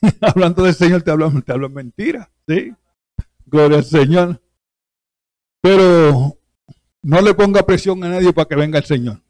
Hablando 0.20 0.62
del 0.62 0.74
Señor, 0.74 1.02
te 1.02 1.10
hablan, 1.10 1.42
te 1.42 1.52
hablan 1.52 1.72
mentira. 1.72 2.30
¿sí? 2.46 2.74
Gloria 3.44 3.78
al 3.78 3.84
Señor. 3.84 4.40
Pero 5.60 6.38
no 7.02 7.20
le 7.20 7.34
ponga 7.34 7.64
presión 7.64 8.02
a 8.04 8.08
nadie 8.08 8.32
para 8.32 8.48
que 8.48 8.56
venga 8.56 8.78
el 8.78 8.84
Señor. 8.84 9.20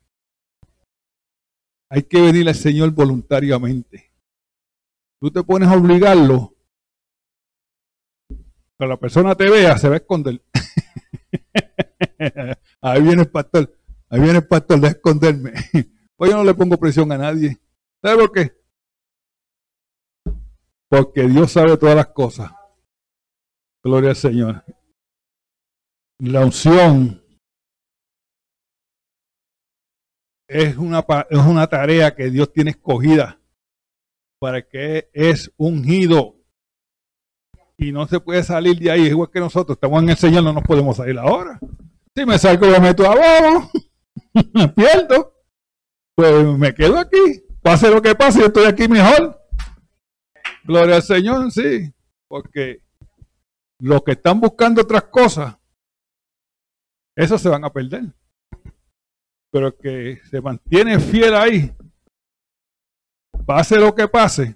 Hay 1.89 2.03
que 2.03 2.21
venir 2.21 2.49
al 2.49 2.55
Señor 2.55 2.91
voluntariamente. 2.91 4.13
Tú 5.21 5.31
te 5.31 5.43
pones 5.43 5.69
a 5.69 5.77
obligarlo. 5.77 6.55
Pero 8.77 8.91
la 8.91 8.97
persona 8.99 9.35
te 9.35 9.49
vea, 9.49 9.79
se 9.79 9.89
va 9.89 9.95
a 9.95 9.99
esconder. 9.99 10.43
Ahí 12.81 13.03
viene 13.03 13.23
el 13.23 13.31
pastor. 13.31 13.75
Ahí 14.09 14.21
viene 14.21 14.39
el 14.39 14.47
pastor 14.47 14.81
de 14.81 14.89
esconderme. 14.89 15.53
Pues 16.19 16.31
yo 16.31 16.39
no 16.39 16.45
le 16.45 16.55
pongo 16.55 16.79
presión 16.79 17.13
a 17.13 17.19
nadie. 17.19 17.59
¿Sabe 18.03 18.17
por 18.17 18.33
qué? 18.33 18.56
Porque 20.89 21.23
Dios 21.23 21.53
sabe 21.53 21.77
todas 21.77 21.97
las 21.97 22.09
cosas. 22.09 22.51
Gloria 23.83 24.11
al 24.11 24.17
Señor. 24.17 24.65
La 26.19 26.45
unción 26.45 27.23
es 30.49 30.77
una, 30.77 31.05
es 31.29 31.39
una 31.39 31.67
tarea 31.67 32.15
que 32.15 32.31
Dios 32.31 32.53
tiene 32.53 32.71
escogida 32.71 33.41
para 34.39 34.63
que 34.63 35.11
es 35.13 35.53
ungido 35.57 36.37
y 37.79 37.93
no 37.93 38.07
se 38.07 38.21
puede 38.21 38.43
salir 38.43 38.79
de 38.79 38.91
ahí, 38.91 39.03
igual 39.07 39.31
que 39.31 39.41
nosotros, 39.41 39.77
estamos 39.77 40.03
en 40.03 40.11
el 40.11 40.17
Señor, 40.17 40.43
no 40.43 40.53
nos 40.53 40.63
podemos 40.63 40.97
salir 40.97 41.19
ahora. 41.19 41.59
Si 42.15 42.25
me 42.25 42.39
salgo, 42.39 42.67
me 42.69 42.81
meto 42.81 43.05
abajo, 43.05 43.71
me 44.55 44.69
pierdo, 44.69 45.35
pues 46.15 46.47
me 46.59 46.75
quedo 46.75 46.99
aquí. 46.99 47.45
Pase 47.61 47.91
lo 47.91 48.01
que 48.01 48.15
pase, 48.15 48.41
yo 48.41 48.47
estoy 48.47 48.65
aquí 48.65 48.89
mejor. 48.89 49.46
Gloria 50.67 50.97
al 50.97 51.03
Señor, 51.03 51.51
sí, 51.51 51.93
porque 52.29 52.83
los 53.79 54.03
que 54.03 54.13
están 54.13 54.41
buscando 54.41 54.83
otras 54.83 55.05
cosas, 55.05 55.57
esos 57.17 57.41
se 57.41 57.49
van 57.49 57.65
a 57.65 57.73
perder 57.73 58.13
pero 59.57 59.75
que 59.75 60.21
se 60.29 60.39
mantiene 60.41 61.01
fiel 61.01 61.35
ahí, 61.35 61.75
pase 63.47 63.81
lo 63.81 63.95
que 63.95 64.07
pase, 64.07 64.55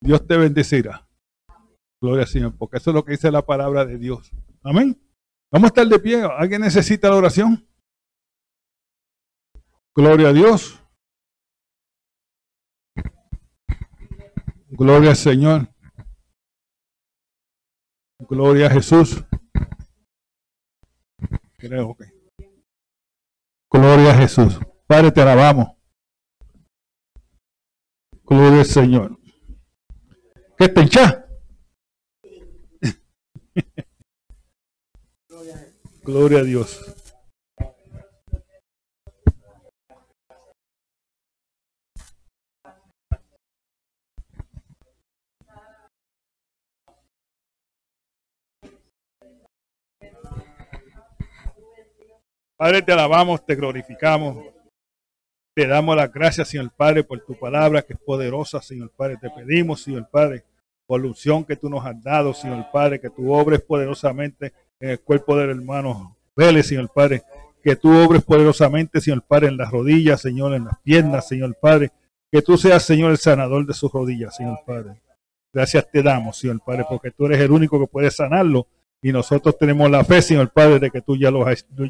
Dios 0.00 0.26
te 0.26 0.38
bendecirá. 0.38 1.06
Gloria 2.00 2.22
al 2.22 2.28
Señor, 2.28 2.56
porque 2.56 2.78
eso 2.78 2.90
es 2.90 2.94
lo 2.94 3.04
que 3.04 3.12
dice 3.12 3.30
la 3.30 3.44
palabra 3.44 3.84
de 3.84 3.98
Dios. 3.98 4.32
Amén. 4.62 4.98
Vamos 5.52 5.66
a 5.66 5.68
estar 5.68 5.86
de 5.86 5.98
pie. 5.98 6.22
¿Alguien 6.22 6.62
necesita 6.62 7.10
la 7.10 7.16
oración? 7.16 7.68
Gloria 9.94 10.28
a 10.28 10.32
Dios. 10.32 10.82
Gloria 14.76 15.10
al 15.10 15.16
Señor. 15.16 15.68
Gloria 18.18 18.66
a 18.66 18.70
Jesús. 18.70 19.24
Creo 21.56 21.96
que. 21.96 22.06
Gloria 23.70 24.10
a 24.10 24.16
Jesús. 24.16 24.58
Padre, 24.88 25.12
te 25.12 25.20
alabamos. 25.20 25.68
Gloria 28.24 28.58
al 28.60 28.66
Señor. 28.66 29.16
¿Qué 30.58 30.68
te? 30.68 30.82
Gloria 36.02 36.38
a 36.38 36.42
Dios. 36.42 36.93
Padre, 52.64 52.80
te 52.80 52.92
alabamos, 52.92 53.44
te 53.44 53.56
glorificamos. 53.56 54.38
Te 55.54 55.66
damos 55.66 55.94
las 55.96 56.10
gracias, 56.10 56.48
Señor 56.48 56.72
Padre, 56.74 57.04
por 57.04 57.20
tu 57.20 57.38
palabra 57.38 57.82
que 57.82 57.92
es 57.92 57.98
poderosa, 57.98 58.62
Señor 58.62 58.90
Padre. 58.96 59.18
Te 59.20 59.28
pedimos, 59.28 59.82
Señor 59.82 60.08
Padre, 60.10 60.44
por 60.86 61.02
la 61.02 61.08
unción 61.08 61.44
que 61.44 61.56
tú 61.56 61.68
nos 61.68 61.84
has 61.84 62.02
dado, 62.02 62.32
Señor 62.32 62.64
Padre, 62.72 63.02
que 63.02 63.10
tú 63.10 63.34
obres 63.34 63.60
poderosamente 63.60 64.54
en 64.80 64.88
el 64.88 65.00
cuerpo 65.00 65.36
del 65.36 65.50
hermano 65.50 66.16
Vélez, 66.34 66.68
Señor 66.68 66.90
Padre. 66.90 67.22
Que 67.62 67.76
tú 67.76 67.94
obres 67.94 68.22
poderosamente, 68.22 68.98
Señor 68.98 69.20
Padre, 69.28 69.48
en 69.48 69.58
las 69.58 69.70
rodillas, 69.70 70.22
Señor, 70.22 70.54
en 70.54 70.64
las 70.64 70.78
piernas, 70.80 71.28
Señor 71.28 71.54
Padre. 71.60 71.92
Que 72.32 72.40
tú 72.40 72.56
seas, 72.56 72.82
Señor, 72.82 73.10
el 73.10 73.18
sanador 73.18 73.66
de 73.66 73.74
sus 73.74 73.92
rodillas, 73.92 74.36
Señor 74.36 74.60
Padre. 74.66 75.02
Gracias 75.52 75.86
te 75.90 76.02
damos, 76.02 76.38
Señor 76.38 76.62
Padre, 76.64 76.86
porque 76.88 77.10
tú 77.10 77.26
eres 77.26 77.40
el 77.40 77.50
único 77.50 77.78
que 77.78 77.88
puede 77.88 78.10
sanarlo 78.10 78.66
y 79.04 79.12
nosotros 79.12 79.58
tenemos 79.58 79.90
la 79.90 80.02
fe, 80.02 80.22
Señor 80.22 80.50
Padre, 80.50 80.78
de 80.78 80.90
que 80.90 81.02
tú 81.02 81.14
ya 81.14 81.30
lo, 81.30 81.44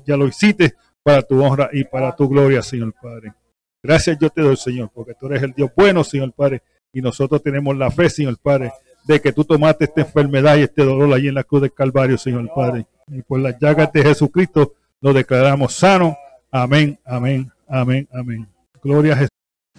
ya 0.05 0.17
lo 0.17 0.27
hiciste 0.27 0.75
para 1.01 1.23
tu 1.23 1.41
honra 1.41 1.71
y 1.73 1.85
para 1.85 2.17
tu 2.17 2.29
gloria, 2.29 2.61
Señor 2.61 2.93
Padre. 3.01 3.33
Gracias 3.81 4.19
yo 4.21 4.31
te 4.31 4.43
doy, 4.43 4.57
Señor, 4.57 4.91
porque 4.93 5.15
tú 5.15 5.27
eres 5.27 5.45
el 5.45 5.53
Dios 5.53 5.71
bueno, 5.77 6.03
Señor 6.03 6.33
Padre, 6.33 6.65
y 6.93 7.01
nosotros 7.01 7.41
tenemos 7.41 7.77
la 7.77 7.89
fe, 7.93 8.11
Señor 8.11 8.37
Padre, 8.43 8.73
de 9.07 9.21
que 9.21 9.33
tú 9.33 9.45
tomaste 9.45 9.85
esta 9.85 10.01
enfermedad 10.01 10.57
y 10.57 10.63
este 10.63 10.85
dolor 10.85 11.15
allí 11.15 11.29
en 11.29 11.37
la 11.37 11.45
cruz 11.45 11.63
del 11.63 11.73
Calvario, 11.73 12.19
Señor 12.19 12.51
Padre. 12.53 12.85
Y 13.07 13.23
por 13.23 13.39
las 13.39 13.61
llagas 13.61 13.93
de 13.93 14.03
Jesucristo 14.03 14.73
lo 15.01 15.13
declaramos 15.13 15.73
sano. 15.73 16.17
Amén, 16.51 16.99
amén, 17.05 17.49
amén, 17.69 18.09
amén. 18.13 18.49
Gloria 18.83 19.13
a 19.13 19.17
Jesús. 19.19 19.31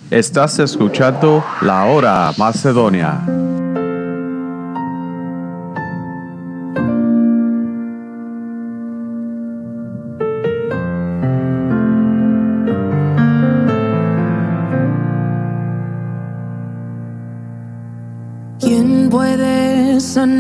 Estás 0.10 0.60
escuchando 0.60 1.44
la 1.62 1.84
hora 1.84 2.32
Macedonia. 2.38 3.55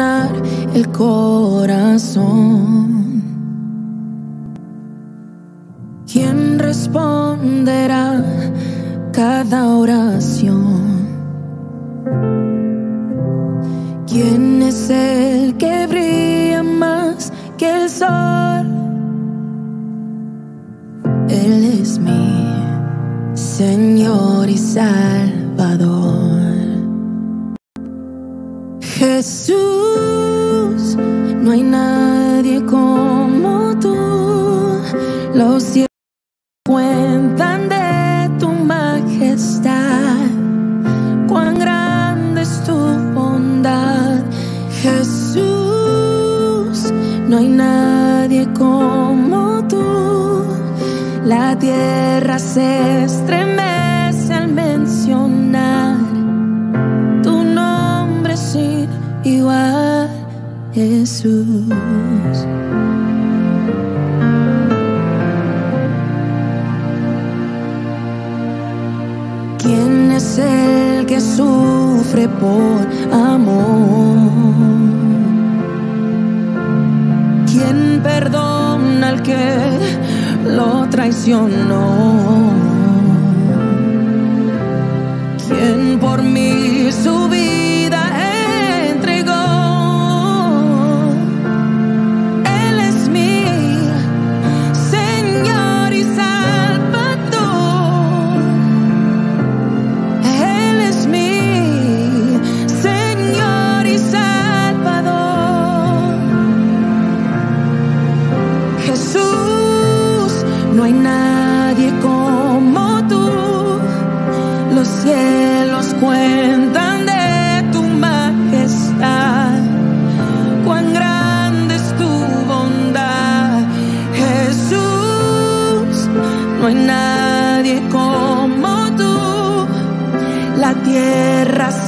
el 0.01 0.89
corazón. 0.91 2.25
¿Quién 6.11 6.59
responderá 6.59 8.23
cada 9.13 9.67
oración? 9.67 11.05
¿Quién 14.05 14.61
es 14.61 14.89
el 14.89 15.55
que 15.57 15.87
brilla 15.87 16.63
más 16.63 17.31
que 17.57 17.83
el 17.83 17.89
sol? 17.89 18.67
Él 21.29 21.79
es 21.81 21.99
mi 21.99 22.53
Señor 23.33 24.49
y 24.49 24.57
sal. 24.57 25.34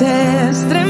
és 0.01 0.86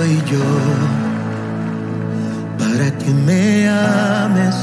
soy 0.00 0.16
yo 0.32 0.46
para 2.58 2.90
que 2.98 3.10
me 3.26 3.68
ames. 3.68 4.56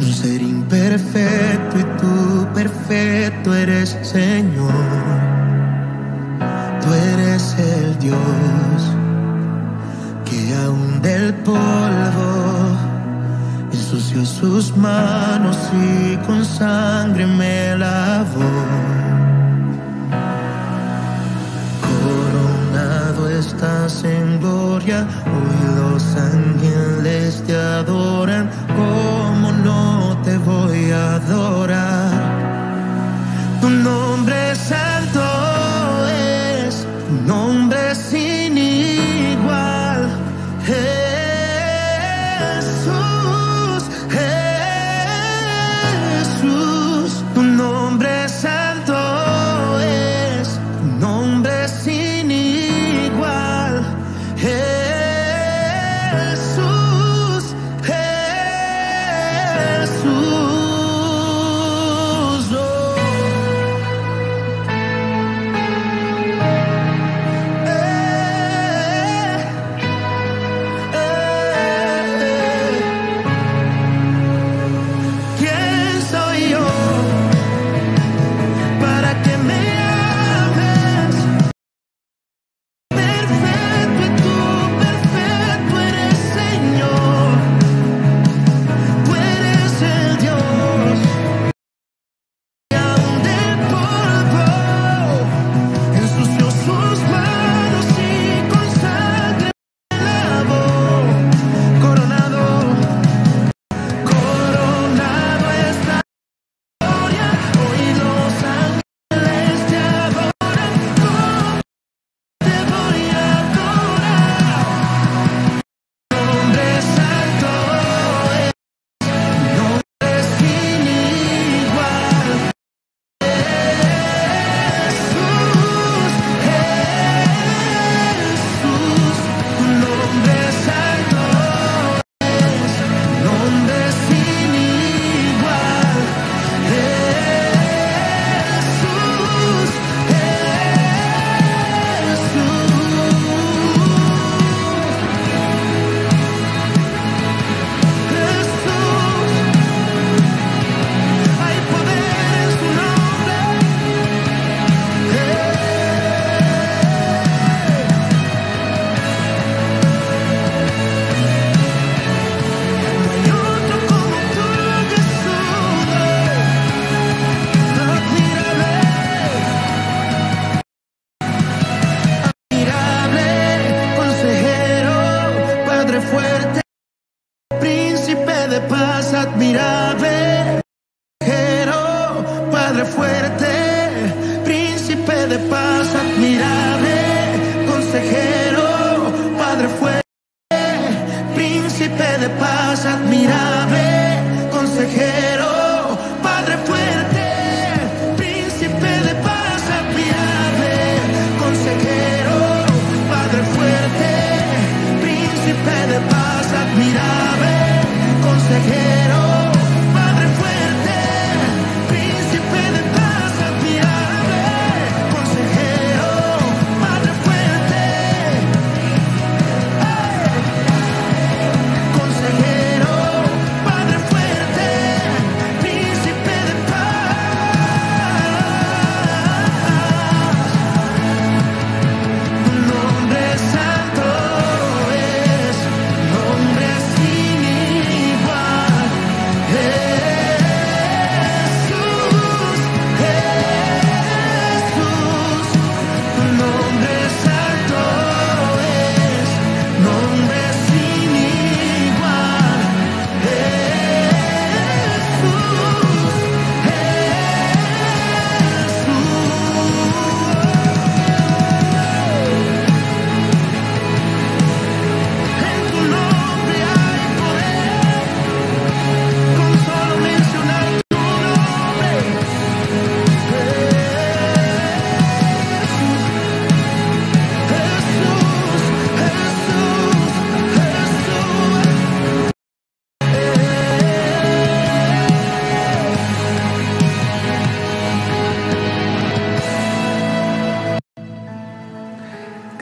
Un 0.00 0.12
ser 0.20 0.40
imperfecto 0.40 1.78
y 1.78 1.84
tú 2.00 2.46
perfecto 2.54 3.54
eres, 3.54 3.98
Señor. 4.00 4.72
Tú 6.80 6.88
eres 7.12 7.54
el 7.58 7.98
Dios 7.98 8.80
que 10.24 10.38
aún 10.64 11.02
del 11.02 11.34
polvo 11.48 12.30
ensució 13.70 14.24
sus 14.24 14.74
manos 14.78 15.58
y 15.74 16.16
con 16.26 16.42
sangre 16.42 17.26
me 17.26 17.76
lavó. 17.76 19.09
en 24.04 24.40
gloria, 24.40 25.04
hoy 25.26 25.74
los 25.74 26.02
ángeles 26.14 27.42
te 27.44 27.56
adoran, 27.56 28.48
¿cómo 28.68 29.50
no 29.52 30.16
te 30.22 30.38
voy 30.38 30.92
a 30.92 31.16
adorar? 31.16 32.10
Tú 33.60 33.68
no 33.68 34.09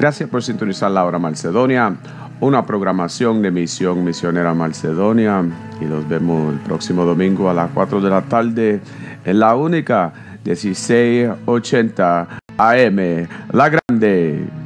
Gracias 0.09 0.31
por 0.31 0.43
sintonizar 0.43 0.91
la 0.91 1.05
hora 1.05 1.19
Macedonia, 1.19 1.95
una 2.41 2.65
programación 2.65 3.43
de 3.43 3.51
Misión 3.51 4.03
Misionera 4.03 4.55
Macedonia. 4.55 5.45
Y 5.83 5.85
nos 5.85 6.09
vemos 6.09 6.51
el 6.51 6.61
próximo 6.61 7.05
domingo 7.05 7.51
a 7.51 7.53
las 7.53 7.71
4 7.73 8.01
de 8.01 8.09
la 8.09 8.23
tarde 8.23 8.81
en 9.27 9.39
la 9.39 9.55
única 9.55 10.11
1680 10.47 12.27
AM, 12.57 13.29
La 13.53 13.69
Grande. 13.69 14.58